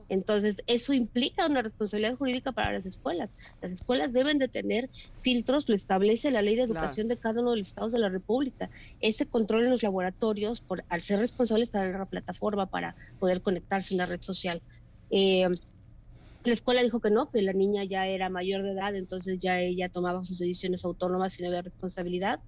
Entonces, 0.08 0.56
eso 0.66 0.92
implica 0.92 1.46
una 1.46 1.62
responsabilidad 1.62 2.16
jurídica 2.16 2.52
para 2.52 2.72
las 2.72 2.86
escuelas. 2.86 3.30
Las 3.60 3.72
escuelas 3.72 4.12
deben 4.12 4.38
de 4.38 4.48
tener 4.48 4.90
filtros, 5.22 5.68
lo 5.68 5.74
establece 5.74 6.30
la 6.30 6.42
ley 6.42 6.56
de 6.56 6.62
educación 6.62 7.08
de 7.08 7.16
cada 7.16 7.40
uno 7.40 7.52
de 7.52 7.58
los 7.58 7.68
estados 7.68 7.92
de 7.92 7.98
la 7.98 8.08
República. 8.08 8.70
Ese 9.00 9.26
control 9.26 9.64
en 9.64 9.70
los 9.70 9.82
laboratorios, 9.82 10.60
por, 10.60 10.84
al 10.88 11.00
ser 11.00 11.18
responsables 11.20 11.70
para 11.70 11.98
la 11.98 12.06
plataforma, 12.06 12.66
para 12.66 12.94
poder 13.18 13.42
conectarse 13.42 13.94
en 13.94 13.98
la 13.98 14.06
red 14.06 14.20
social. 14.20 14.62
Eh, 15.10 15.48
la 16.44 16.52
escuela 16.52 16.82
dijo 16.82 17.00
que 17.00 17.10
no, 17.10 17.30
que 17.30 17.40
la 17.42 17.52
niña 17.52 17.84
ya 17.84 18.06
era 18.06 18.28
mayor 18.28 18.62
de 18.62 18.72
edad, 18.72 18.94
entonces 18.96 19.38
ya 19.38 19.60
ella 19.60 19.88
tomaba 19.88 20.24
sus 20.24 20.38
decisiones 20.38 20.84
autónomas 20.84 21.38
y 21.38 21.42
no 21.42 21.48
había 21.48 21.62
responsabilidad. 21.62 22.40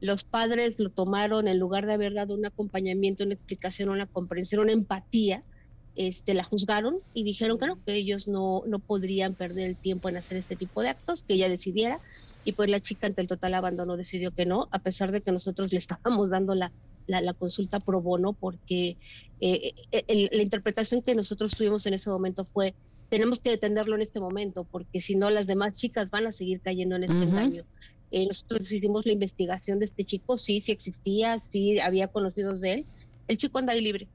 Los 0.00 0.24
padres 0.24 0.74
lo 0.78 0.90
tomaron 0.90 1.48
en 1.48 1.58
lugar 1.58 1.86
de 1.86 1.94
haber 1.94 2.14
dado 2.14 2.34
un 2.34 2.46
acompañamiento, 2.46 3.24
una 3.24 3.34
explicación, 3.34 3.88
una 3.88 4.06
comprensión, 4.06 4.62
una 4.62 4.72
empatía, 4.72 5.44
este, 5.94 6.34
la 6.34 6.44
juzgaron 6.44 6.98
y 7.12 7.24
dijeron 7.24 7.58
que 7.58 7.66
no, 7.66 7.82
que 7.84 7.94
ellos 7.94 8.28
no, 8.28 8.62
no 8.66 8.78
podrían 8.78 9.34
perder 9.34 9.68
el 9.68 9.76
tiempo 9.76 10.08
en 10.08 10.16
hacer 10.16 10.38
este 10.38 10.56
tipo 10.56 10.82
de 10.82 10.88
actos, 10.88 11.22
que 11.22 11.34
ella 11.34 11.48
decidiera. 11.48 12.00
Y 12.44 12.52
pues 12.52 12.70
la 12.70 12.80
chica 12.80 13.06
ante 13.06 13.20
el 13.20 13.28
total 13.28 13.54
abandono 13.54 13.96
decidió 13.96 14.32
que 14.32 14.46
no, 14.46 14.68
a 14.72 14.78
pesar 14.80 15.12
de 15.12 15.20
que 15.20 15.32
nosotros 15.32 15.72
le 15.72 15.78
estábamos 15.78 16.30
dando 16.30 16.54
la, 16.54 16.72
la, 17.06 17.34
consulta 17.34 17.78
pro 17.78 18.00
bono, 18.00 18.32
porque 18.32 18.96
eh, 19.40 19.74
eh, 19.92 20.28
la 20.32 20.42
interpretación 20.42 21.02
que 21.02 21.14
nosotros 21.14 21.54
tuvimos 21.54 21.86
en 21.86 21.94
ese 21.94 22.10
momento 22.10 22.44
fue, 22.44 22.74
tenemos 23.10 23.38
que 23.38 23.50
detenerlo 23.50 23.94
en 23.94 24.02
este 24.02 24.18
momento, 24.18 24.64
porque 24.64 25.00
si 25.00 25.14
no 25.14 25.30
las 25.30 25.46
demás 25.46 25.74
chicas 25.74 26.10
van 26.10 26.26
a 26.26 26.32
seguir 26.32 26.60
cayendo 26.60 26.96
en 26.96 27.04
este 27.04 27.22
engaño. 27.22 27.64
Eh, 28.10 28.26
nosotros 28.26 28.70
hicimos 28.70 29.06
la 29.06 29.12
investigación 29.12 29.78
de 29.78 29.86
este 29.86 30.04
chico, 30.04 30.36
sí, 30.36 30.62
sí 30.64 30.72
existía, 30.72 31.42
sí 31.50 31.78
había 31.78 32.08
conocidos 32.08 32.60
de 32.60 32.72
él. 32.72 32.86
El 33.28 33.36
chico 33.36 33.58
anda 33.58 33.72
ahí 33.72 33.80
libre 33.80 34.08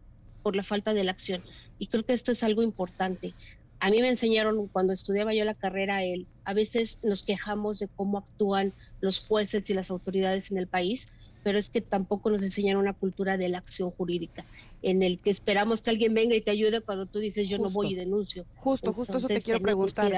por 0.48 0.56
la 0.56 0.64
falta 0.64 0.94
de 0.94 1.04
la 1.04 1.12
acción. 1.12 1.44
Y 1.78 1.88
creo 1.88 2.06
que 2.06 2.14
esto 2.14 2.32
es 2.32 2.42
algo 2.42 2.64
importante. 2.64 3.34
A 3.82 3.90
mí 3.90 4.00
me 4.00 4.08
enseñaron 4.08 4.70
cuando 4.70 4.94
estudiaba 4.94 5.34
yo 5.34 5.44
la 5.44 5.56
carrera, 5.56 6.06
el, 6.06 6.26
a 6.46 6.54
veces 6.54 7.00
nos 7.04 7.24
quejamos 7.24 7.80
de 7.80 7.90
cómo 7.90 8.20
actúan 8.20 8.72
los 9.02 9.20
jueces 9.20 9.70
y 9.70 9.74
las 9.74 9.92
autoridades 9.92 10.50
en 10.50 10.58
el 10.58 10.68
país, 10.68 11.10
pero 11.44 11.60
es 11.60 11.68
que 11.68 11.82
tampoco 11.82 12.30
nos 12.30 12.42
enseñan 12.44 12.78
una 12.78 12.94
cultura 12.94 13.36
de 13.36 13.50
la 13.50 13.58
acción 13.58 13.92
jurídica, 13.92 14.46
en 14.84 15.04
el 15.04 15.20
que 15.20 15.32
esperamos 15.32 15.82
que 15.82 15.90
alguien 15.90 16.14
venga 16.14 16.34
y 16.34 16.40
te 16.40 16.52
ayude 16.52 16.80
cuando 16.80 17.08
tú 17.08 17.20
dices 17.20 17.50
yo 17.50 17.58
no 17.58 17.70
voy 17.70 17.92
y 17.92 17.96
denuncio. 17.96 18.46
Justo, 18.56 18.94
justo 18.94 19.18
eso 19.18 19.28
te 19.28 19.42
quiero 19.42 19.60
preguntar. 19.60 20.10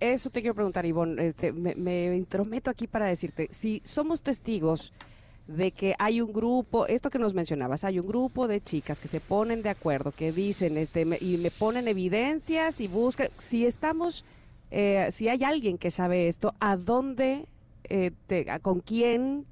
Eso 0.00 0.30
te 0.30 0.40
quiero 0.40 0.54
preguntar, 0.54 0.86
Ivonne. 0.86 1.26
Este, 1.26 1.52
me, 1.52 1.74
me 1.74 2.16
intrometo 2.16 2.70
aquí 2.70 2.86
para 2.86 3.04
decirte, 3.04 3.48
si 3.50 3.82
somos 3.84 4.22
testigos 4.22 4.94
de 5.48 5.72
que 5.72 5.94
hay 5.98 6.20
un 6.20 6.32
grupo, 6.32 6.86
esto 6.86 7.08
que 7.08 7.18
nos 7.18 7.32
mencionabas, 7.32 7.82
hay 7.82 7.98
un 7.98 8.06
grupo 8.06 8.46
de 8.46 8.60
chicas 8.60 9.00
que 9.00 9.08
se 9.08 9.18
ponen 9.18 9.62
de 9.62 9.70
acuerdo, 9.70 10.12
que 10.12 10.30
dicen, 10.30 10.76
este, 10.76 11.06
y 11.22 11.38
me 11.38 11.50
ponen 11.50 11.88
evidencias 11.88 12.82
y 12.82 12.86
buscan, 12.86 13.30
si 13.38 13.64
estamos, 13.64 14.26
eh, 14.70 15.08
si 15.10 15.30
hay 15.30 15.44
alguien 15.44 15.78
que 15.78 15.90
sabe 15.90 16.28
esto, 16.28 16.54
¿a 16.60 16.76
dónde, 16.76 17.46
eh, 17.84 18.12
con 18.60 18.80
quién, 18.80 19.46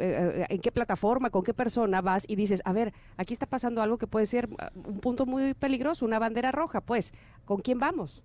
eh, 0.00 0.46
en 0.48 0.60
qué 0.60 0.72
plataforma, 0.72 1.30
con 1.30 1.44
qué 1.44 1.54
persona 1.54 2.00
vas 2.00 2.24
y 2.26 2.34
dices, 2.34 2.60
a 2.64 2.72
ver, 2.72 2.92
aquí 3.16 3.32
está 3.32 3.46
pasando 3.46 3.80
algo 3.80 3.98
que 3.98 4.08
puede 4.08 4.26
ser 4.26 4.48
ah, 4.58 4.72
un 4.74 4.98
punto 4.98 5.24
muy 5.24 5.54
peligroso, 5.54 6.04
una 6.04 6.18
bandera 6.18 6.50
roja, 6.50 6.80
pues, 6.80 7.14
¿con 7.44 7.60
quién 7.60 7.78
vamos? 7.78 8.24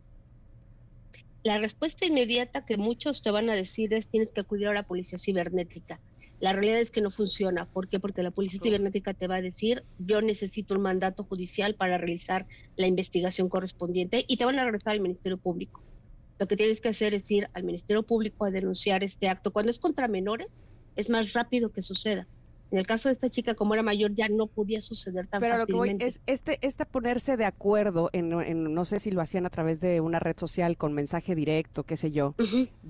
La 1.44 1.60
respuesta 1.60 2.08
inmediata 2.08 2.66
que 2.66 2.76
muchos 2.78 3.22
te 3.22 3.30
van 3.30 3.52
a 3.52 3.54
decir 3.54 3.94
es 3.94 4.08
tienes 4.08 4.32
que 4.32 4.42
acudir 4.42 4.68
a 4.68 4.74
la 4.74 4.82
policía 4.82 5.20
cibernética 5.20 6.00
la 6.40 6.54
realidad 6.54 6.80
es 6.80 6.92
que 6.92 7.02
no 7.02 7.10
funciona. 7.10 7.66
¿Por 7.66 7.88
qué? 7.88 8.00
Porque 8.00 8.22
la 8.22 8.32
policía 8.32 8.60
cibernética 8.62 9.14
te 9.14 9.28
va 9.28 9.36
a 9.36 9.42
decir, 9.42 9.84
yo 9.98 10.22
necesito 10.22 10.76
un 10.76 10.82
mandato 10.82 11.24
judicial 11.24 11.76
para 11.76 11.98
realizar 11.98 12.46
la 12.76 12.88
investigación 12.88 13.50
correspondiente 13.50 14.24
y 14.28 14.38
te 14.38 14.46
van 14.46 14.60
a 14.60 14.64
regresar 14.64 14.94
al 14.94 15.00
Ministerio 15.00 15.38
Público. 15.38 15.82
Lo 16.40 16.48
que 16.48 16.56
tienes 16.56 16.82
que 16.82 16.90
hacer 16.90 17.16
es 17.16 17.30
ir 17.32 17.50
al 17.54 17.64
Ministerio 17.64 18.04
Público 18.04 18.46
a 18.46 18.52
denunciar 18.52 19.04
este 19.04 19.28
acto. 19.28 19.52
Cuando 19.52 19.72
es 19.72 19.80
contra 19.80 20.08
menores, 20.08 20.48
es 20.96 21.10
más 21.10 21.34
rápido 21.34 21.72
que 21.72 21.82
suceda. 21.82 22.28
En 22.70 22.80
el 22.80 22.86
caso 22.86 23.08
de 23.08 23.14
esta 23.14 23.30
chica, 23.30 23.56
como 23.56 23.74
era 23.74 23.84
mayor, 23.84 24.14
ya 24.14 24.28
no 24.28 24.48
podía 24.48 24.82
suceder 24.82 25.28
tan 25.28 25.40
Pero 25.40 25.58
fácilmente. 25.58 25.98
Pero 26.00 26.08
es 26.08 26.22
este, 26.26 26.60
este 26.62 26.86
ponerse 26.86 27.38
de 27.38 27.46
acuerdo, 27.46 28.10
en, 28.12 28.74
no 28.74 28.86
sé 28.86 29.00
si 29.00 29.12
lo 29.12 29.22
hacían 29.22 29.46
a 29.46 29.50
través 29.50 29.80
de 29.80 30.02
una 30.02 30.20
red 30.20 30.36
social 30.38 30.76
con 30.76 30.94
mensaje 30.94 31.34
directo, 31.34 31.84
qué 31.84 31.96
sé 31.96 32.12
yo, 32.12 32.36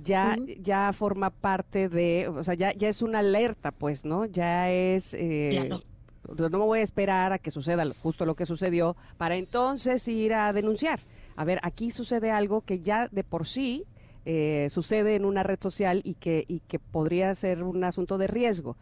ya, 0.04 0.36
ya 0.60 0.92
forma 0.94 1.30
parte 1.30 1.90
de, 1.90 2.28
o 2.28 2.44
sea, 2.44 2.56
ya, 2.56 2.74
ya 2.74 2.88
es 2.88 3.02
una 3.02 3.20
alerta, 3.20 3.72
pues, 3.72 4.06
¿no? 4.06 4.26
Ya 4.26 4.72
es... 4.72 5.14
Eh, 5.14 5.70
no 5.70 6.50
me 6.50 6.58
voy 6.58 6.80
a 6.80 6.84
esperar 6.84 7.32
a 7.32 7.40
que 7.40 7.52
suceda 7.52 7.86
justo 8.02 8.26
lo 8.26 8.36
que 8.36 8.46
sucedió 8.46 8.98
para 9.18 9.38
entonces 9.38 10.06
ir 10.08 10.34
a 10.34 10.52
denunciar. 10.52 11.00
A 11.38 11.46
ver, 11.46 11.60
aquí 11.64 11.90
sucede 11.92 12.32
algo 12.32 12.62
que 12.62 12.80
ya 12.80 13.08
de 13.10 13.24
por 13.24 13.48
sí 13.48 13.86
eh, 14.26 14.68
sucede 14.70 15.16
en 15.16 15.24
una 15.24 15.44
red 15.44 15.60
social 15.62 16.02
y 16.04 16.16
que, 16.16 16.44
y 16.48 16.60
que 16.62 16.80
podría 16.80 17.34
ser 17.34 17.64
un 17.64 17.84
asunto 17.86 18.18
de 18.18 18.28
riesgo 18.28 18.76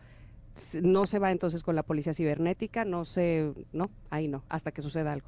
no 0.81 1.05
se 1.05 1.19
va 1.19 1.31
entonces 1.31 1.63
con 1.63 1.75
la 1.75 1.83
policía 1.83 2.13
cibernética, 2.13 2.85
no 2.85 3.05
se, 3.05 3.51
no, 3.71 3.89
ahí 4.09 4.27
no, 4.27 4.43
hasta 4.49 4.71
que 4.71 4.81
suceda 4.81 5.13
algo. 5.13 5.27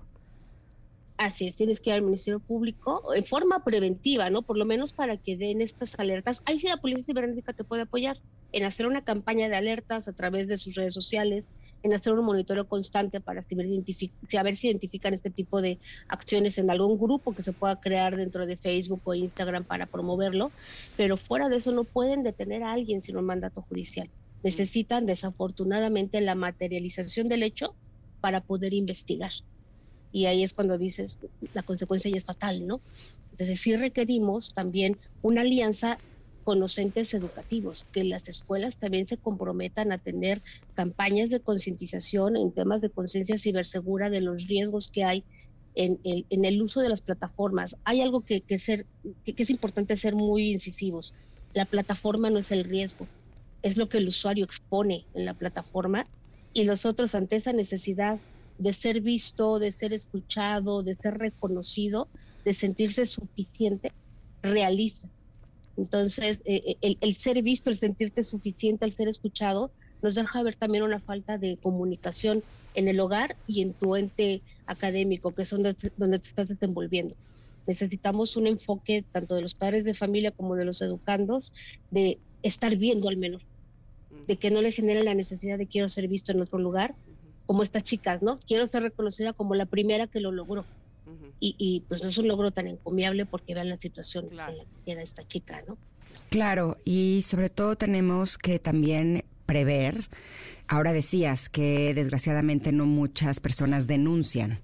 Así 1.17 1.47
es, 1.47 1.55
tienes 1.55 1.79
que 1.79 1.89
ir 1.89 1.95
al 1.95 2.03
Ministerio 2.03 2.39
Público 2.39 3.01
en 3.15 3.25
forma 3.25 3.63
preventiva, 3.63 4.29
¿no? 4.29 4.43
Por 4.43 4.55
lo 4.55 4.65
menos 4.65 4.93
para 4.93 5.17
que 5.17 5.35
den 5.35 5.61
estas 5.61 5.97
alertas. 5.99 6.43
Ahí 6.45 6.59
sí 6.59 6.67
la 6.67 6.77
Policía 6.77 7.05
Cibernética 7.05 7.53
te 7.53 7.63
puede 7.63 7.81
apoyar 7.83 8.19
en 8.51 8.63
hacer 8.63 8.85
una 8.85 9.03
campaña 9.03 9.49
de 9.49 9.55
alertas 9.55 10.07
a 10.07 10.13
través 10.13 10.47
de 10.47 10.57
sus 10.57 10.75
redes 10.75 10.93
sociales, 10.93 11.51
en 11.81 11.93
hacer 11.93 12.13
un 12.13 12.23
monitoreo 12.23 12.67
constante 12.67 13.19
para 13.19 13.43
saber 13.43 14.55
si 14.55 14.67
identifican 14.67 15.13
este 15.13 15.31
tipo 15.31 15.59
de 15.59 15.79
acciones 16.07 16.59
en 16.59 16.69
algún 16.69 16.99
grupo 16.99 17.33
que 17.33 17.43
se 17.43 17.53
pueda 17.53 17.79
crear 17.79 18.15
dentro 18.15 18.45
de 18.45 18.55
Facebook 18.55 19.01
o 19.03 19.15
Instagram 19.15 19.63
para 19.63 19.87
promoverlo. 19.87 20.51
Pero 20.97 21.17
fuera 21.17 21.49
de 21.49 21.57
eso 21.57 21.71
no 21.71 21.83
pueden 21.83 22.21
detener 22.21 22.61
a 22.61 22.73
alguien 22.73 23.01
sin 23.01 23.17
un 23.17 23.25
mandato 23.25 23.63
judicial 23.63 24.07
necesitan 24.43 25.06
desafortunadamente 25.06 26.21
la 26.21 26.36
materialización 26.36 27.28
del 27.28 27.43
hecho 27.43 27.76
para 28.21 28.41
poder 28.41 28.73
investigar. 28.73 29.32
Y 30.12 30.26
ahí 30.26 30.43
es 30.43 30.54
cuando 30.54 30.78
dices, 30.78 31.19
la 31.54 31.63
consecuencia 31.63 32.10
ya 32.10 32.17
es 32.17 32.26
fatal, 32.26 32.65
¿no? 32.65 32.82
Entonces 33.32 33.62
sí 33.62 33.76
requerimos 33.76 34.54
también 34.54 35.00
una 35.21 35.41
alianza 35.41 36.00
con 36.43 36.60
los 36.62 36.78
entes 36.78 37.13
educativos, 37.13 37.88
que 37.91 38.06
las 38.06 38.30
escuelas 38.30 38.78
también 38.78 39.06
se 39.06 39.17
comprometan 39.17 39.91
a 39.91 39.97
tener 39.97 40.41
campañas 40.73 41.30
de 41.30 41.41
concientización 41.41 42.38
en 42.38 42.54
temas 42.54 42.80
de 42.82 42.89
conciencia 42.89 43.38
cibersegura 43.38 44.10
de 44.10 44.21
los 44.21 44.47
riesgos 44.47 44.89
que 44.89 45.04
hay 45.04 45.26
en 45.76 46.00
el, 46.06 46.26
en 46.30 46.45
el, 46.45 46.62
uso 46.62 46.80
de 46.80 46.88
las 46.88 47.02
plataformas. 47.02 47.76
Hay 47.84 48.00
algo 48.00 48.21
que, 48.21 48.41
que 48.41 48.60
ser, 48.60 48.88
que 49.26 49.43
es 49.43 49.50
importante 49.50 49.97
ser 49.97 50.15
muy 50.15 50.52
incisivos. 50.52 51.13
La 51.54 51.65
plataforma 51.65 52.30
no 52.30 52.39
es 52.39 52.50
el 52.52 52.63
riesgo, 52.63 53.10
es 53.67 53.77
lo 53.77 53.89
que 53.89 53.97
el 53.97 54.08
usuario 54.08 54.45
expone 54.45 55.06
en 55.13 55.25
la 55.25 55.34
plataforma 55.34 56.08
y 56.53 56.63
nosotros 56.63 57.13
ante 57.13 57.36
esa 57.36 57.53
necesidad 57.53 58.19
de 58.58 58.73
ser 58.73 59.01
visto, 59.01 59.60
de 59.60 59.71
ser 59.71 59.93
escuchado, 59.93 60.82
de 60.82 60.95
ser 60.95 61.17
reconocido, 61.17 62.08
de 62.43 62.53
sentirse 62.53 63.06
suficiente, 63.06 63.91
realiza. 64.41 65.08
Entonces, 65.77 66.39
eh, 66.45 66.77
eh, 66.82 66.95
el, 66.99 67.15
ser 67.15 67.41
visto, 67.43 67.69
el 67.69 67.80
sentirte 67.80 68.23
suficiente, 68.23 68.86
el 68.86 68.93
ser 68.93 69.08
escuchado, 69.08 69.71
nos 70.01 70.15
deja 70.15 70.41
ver 70.41 70.56
también 70.56 70.84
una 70.84 70.99
falta 70.99 71.38
de 71.38 71.58
comunicación 71.58 72.43
en 72.73 72.88
el 72.88 72.99
hogar 72.99 73.36
y 73.47 73.62
en 73.62 73.73
tu 73.73 73.95
ente 73.95 74.41
académico, 74.65 75.34
que 75.34 75.43
es 75.43 75.49
donde, 75.49 75.75
donde 75.97 76.19
te 76.19 76.30
estás 76.30 76.47
desenvolviendo. 76.47 77.15
Necesitamos 77.67 78.36
un 78.38 78.47
enfoque 78.47 79.03
tanto 79.12 79.36
de 79.36 79.41
los 79.41 79.53
padres 79.53 79.84
de 79.84 79.93
familia 79.93 80.32
como 80.32 80.56
de 80.56 80.65
los 80.65 80.82
educandos 80.82 81.51
de 81.91 82.17
estar 82.43 82.75
viendo 82.75 83.10
al 83.10 83.17
menos, 83.17 83.43
de 84.27 84.37
que 84.37 84.51
no 84.51 84.61
le 84.61 84.71
genere 84.71 85.03
la 85.03 85.15
necesidad 85.15 85.57
de 85.57 85.67
quiero 85.67 85.89
ser 85.89 86.07
visto 86.07 86.31
en 86.31 86.41
otro 86.41 86.59
lugar, 86.59 86.95
como 87.45 87.63
estas 87.63 87.83
chicas, 87.83 88.21
¿no? 88.21 88.39
Quiero 88.45 88.67
ser 88.67 88.83
reconocida 88.83 89.33
como 89.33 89.55
la 89.55 89.65
primera 89.65 90.07
que 90.07 90.19
lo 90.19 90.31
logró. 90.31 90.65
y, 91.39 91.83
pues 91.87 92.03
no 92.03 92.09
es 92.09 92.17
un 92.17 92.27
logro 92.27 92.51
tan 92.51 92.67
encomiable 92.67 93.25
porque 93.25 93.53
vean 93.53 93.69
la 93.69 93.77
situación 93.77 94.27
en 94.29 94.37
la 94.37 94.47
que 94.51 94.65
queda 94.85 95.01
esta 95.01 95.25
chica, 95.25 95.63
¿no? 95.67 95.77
Claro, 96.29 96.77
y 96.83 97.21
sobre 97.23 97.49
todo 97.49 97.77
tenemos 97.77 98.37
que 98.37 98.59
también 98.59 99.23
prever 99.45 100.09
Ahora 100.69 100.91
decías 100.91 101.47
que 101.47 101.93
desgraciadamente 101.93 102.73
no 102.73 102.86
muchas 102.86 103.39
personas 103.39 103.88
denuncian, 103.88 104.60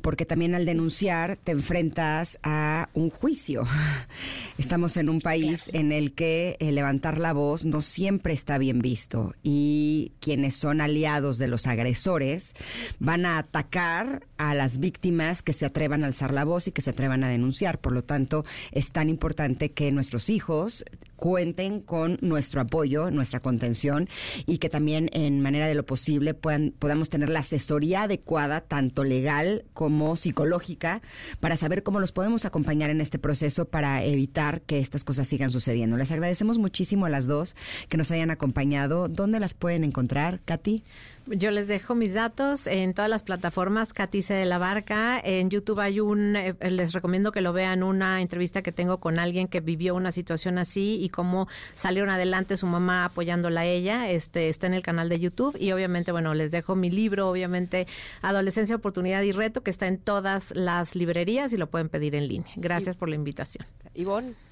porque 0.00 0.24
también 0.24 0.54
al 0.54 0.64
denunciar 0.64 1.38
te 1.42 1.50
enfrentas 1.50 2.38
a 2.44 2.88
un 2.94 3.10
juicio. 3.10 3.64
Estamos 4.58 4.96
en 4.96 5.08
un 5.08 5.20
país 5.20 5.68
en 5.72 5.90
el 5.90 6.12
que 6.12 6.56
eh, 6.60 6.70
levantar 6.70 7.18
la 7.18 7.32
voz 7.32 7.64
no 7.64 7.82
siempre 7.82 8.32
está 8.32 8.58
bien 8.58 8.78
visto 8.78 9.34
y 9.42 10.12
quienes 10.20 10.54
son 10.54 10.80
aliados 10.80 11.38
de 11.38 11.48
los 11.48 11.66
agresores 11.66 12.54
van 13.00 13.26
a 13.26 13.38
atacar 13.38 14.26
a 14.38 14.54
las 14.54 14.78
víctimas 14.78 15.42
que 15.42 15.52
se 15.52 15.66
atrevan 15.66 16.04
a 16.04 16.06
alzar 16.06 16.32
la 16.32 16.44
voz 16.44 16.68
y 16.68 16.72
que 16.72 16.82
se 16.82 16.90
atrevan 16.90 17.24
a 17.24 17.28
denunciar. 17.28 17.78
Por 17.80 17.92
lo 17.92 18.04
tanto, 18.04 18.44
es 18.70 18.92
tan 18.92 19.08
importante 19.08 19.72
que 19.72 19.90
nuestros 19.90 20.30
hijos 20.30 20.84
cuenten 21.16 21.80
con 21.80 22.18
nuestro 22.22 22.62
apoyo, 22.62 23.10
nuestra 23.10 23.40
contención 23.40 24.08
y 24.46 24.58
que 24.58 24.70
también 24.70 25.10
en 25.12 25.39
manera 25.40 25.66
de 25.66 25.74
lo 25.74 25.84
posible 25.84 26.34
puedan, 26.34 26.72
podamos 26.78 27.08
tener 27.08 27.30
la 27.30 27.40
asesoría 27.40 28.02
adecuada, 28.02 28.60
tanto 28.60 29.04
legal 29.04 29.64
como 29.72 30.16
psicológica, 30.16 31.02
para 31.40 31.56
saber 31.56 31.82
cómo 31.82 32.00
los 32.00 32.12
podemos 32.12 32.44
acompañar 32.44 32.90
en 32.90 33.00
este 33.00 33.18
proceso 33.18 33.66
para 33.66 34.02
evitar 34.04 34.60
que 34.62 34.78
estas 34.78 35.04
cosas 35.04 35.28
sigan 35.28 35.50
sucediendo. 35.50 35.96
Les 35.96 36.12
agradecemos 36.12 36.58
muchísimo 36.58 37.06
a 37.06 37.10
las 37.10 37.26
dos 37.26 37.56
que 37.88 37.96
nos 37.96 38.10
hayan 38.10 38.30
acompañado. 38.30 39.08
¿Dónde 39.08 39.40
las 39.40 39.54
pueden 39.54 39.84
encontrar, 39.84 40.40
Katy? 40.44 40.84
Yo 41.26 41.50
les 41.50 41.68
dejo 41.68 41.94
mis 41.94 42.14
datos 42.14 42.66
en 42.66 42.92
todas 42.92 43.08
las 43.08 43.22
plataformas, 43.22 43.92
Catice 43.92 44.34
de 44.34 44.46
la 44.46 44.58
Barca. 44.58 45.20
En 45.22 45.48
YouTube 45.50 45.78
hay 45.78 46.00
un, 46.00 46.34
eh, 46.34 46.54
les 46.70 46.92
recomiendo 46.92 47.30
que 47.30 47.40
lo 47.40 47.52
vean, 47.52 47.82
una 47.82 48.20
entrevista 48.20 48.62
que 48.62 48.72
tengo 48.72 48.98
con 48.98 49.18
alguien 49.18 49.46
que 49.46 49.60
vivió 49.60 49.94
una 49.94 50.12
situación 50.12 50.58
así 50.58 50.98
y 51.00 51.08
cómo 51.08 51.46
salieron 51.74 52.10
adelante 52.10 52.56
su 52.56 52.66
mamá 52.66 53.04
apoyándola 53.04 53.60
a 53.60 53.64
ella. 53.66 54.10
Este 54.10 54.48
está 54.48 54.66
en 54.66 54.74
el 54.74 54.82
canal 54.82 55.08
de 55.08 55.20
YouTube 55.20 55.56
y 55.58 55.72
obviamente, 55.72 56.10
bueno, 56.10 56.34
les 56.34 56.50
dejo 56.50 56.74
mi 56.74 56.90
libro, 56.90 57.28
obviamente, 57.28 57.86
Adolescencia, 58.22 58.74
Oportunidad 58.74 59.22
y 59.22 59.32
Reto, 59.32 59.62
que 59.62 59.70
está 59.70 59.86
en 59.86 59.98
todas 59.98 60.52
las 60.56 60.96
librerías 60.96 61.52
y 61.52 61.56
lo 61.56 61.68
pueden 61.68 61.88
pedir 61.88 62.14
en 62.14 62.28
línea. 62.28 62.52
Gracias 62.56 62.96
por 62.96 63.08
la 63.08 63.14
invitación. 63.14 63.66
Ivonne. 63.94 64.49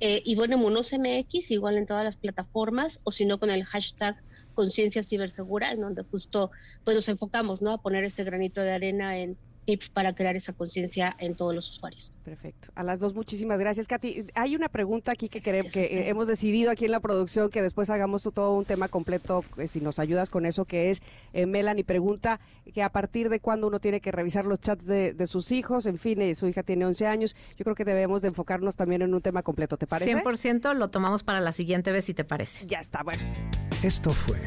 Eh, 0.00 0.22
Ivonne 0.24 0.56
Munoz 0.56 0.92
MX, 0.92 1.50
igual 1.50 1.76
en 1.76 1.86
todas 1.86 2.04
las 2.04 2.16
plataformas, 2.16 3.00
o 3.04 3.12
si 3.12 3.26
no 3.26 3.38
con 3.38 3.50
el 3.50 3.64
hashtag 3.64 4.16
conciencia 4.54 5.02
cibersegura, 5.02 5.72
en 5.72 5.80
donde 5.80 6.04
justo 6.04 6.50
pues 6.84 6.96
nos 6.96 7.08
enfocamos, 7.08 7.60
¿no? 7.60 7.72
A 7.72 7.82
poner 7.82 8.04
este 8.04 8.24
granito 8.24 8.62
de 8.62 8.72
arena 8.72 9.18
en 9.18 9.38
tips 9.70 9.88
para 9.90 10.14
crear 10.14 10.34
esa 10.34 10.52
conciencia 10.52 11.14
en 11.20 11.36
todos 11.36 11.54
los 11.54 11.70
usuarios. 11.70 12.12
Perfecto. 12.24 12.70
A 12.74 12.82
las 12.82 12.98
dos, 12.98 13.14
muchísimas 13.14 13.58
gracias, 13.58 13.86
Katy. 13.86 14.26
Hay 14.34 14.56
una 14.56 14.68
pregunta 14.68 15.12
aquí 15.12 15.28
que, 15.28 15.40
queremos, 15.40 15.72
que 15.72 15.84
eh, 15.84 16.08
hemos 16.08 16.26
decidido 16.26 16.72
aquí 16.72 16.86
en 16.86 16.90
la 16.90 16.98
producción 16.98 17.50
que 17.50 17.62
después 17.62 17.88
hagamos 17.88 18.24
todo 18.24 18.54
un 18.54 18.64
tema 18.64 18.88
completo, 18.88 19.44
eh, 19.58 19.68
si 19.68 19.80
nos 19.80 20.00
ayudas 20.00 20.28
con 20.28 20.44
eso, 20.44 20.64
que 20.64 20.90
es, 20.90 21.02
eh, 21.32 21.46
Melanie 21.46 21.84
pregunta 21.84 22.40
que 22.74 22.82
a 22.82 22.90
partir 22.90 23.28
de 23.28 23.38
cuándo 23.38 23.68
uno 23.68 23.78
tiene 23.78 24.00
que 24.00 24.10
revisar 24.10 24.44
los 24.44 24.60
chats 24.60 24.86
de, 24.86 25.26
sus 25.26 25.52
hijos, 25.52 25.86
en 25.86 25.98
fin, 25.98 26.34
su 26.34 26.48
hija 26.48 26.64
tiene 26.64 26.84
11 26.84 27.06
años, 27.06 27.36
yo 27.56 27.64
creo 27.64 27.76
que 27.76 27.84
debemos 27.84 28.22
de 28.22 28.28
enfocarnos 28.28 28.74
también 28.74 29.02
en 29.02 29.14
un 29.14 29.22
tema 29.22 29.42
completo, 29.42 29.76
¿te 29.76 29.86
parece? 29.86 30.16
100% 30.16 30.74
lo 30.74 30.88
tomamos 30.88 31.22
para 31.22 31.40
la 31.40 31.52
siguiente 31.52 31.92
vez, 31.92 32.06
si 32.06 32.14
te 32.14 32.24
parece. 32.24 32.66
Ya 32.66 32.80
está, 32.80 33.04
bueno. 33.04 33.22
Esto 33.84 34.10
fue 34.10 34.38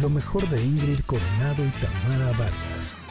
lo 0.00 0.10
mejor 0.10 0.48
de 0.50 0.62
Ingrid 0.62 1.00
Coronado 1.06 1.64
y 1.64 1.70
Tamara 1.80 2.32
Vargas. 2.38 3.07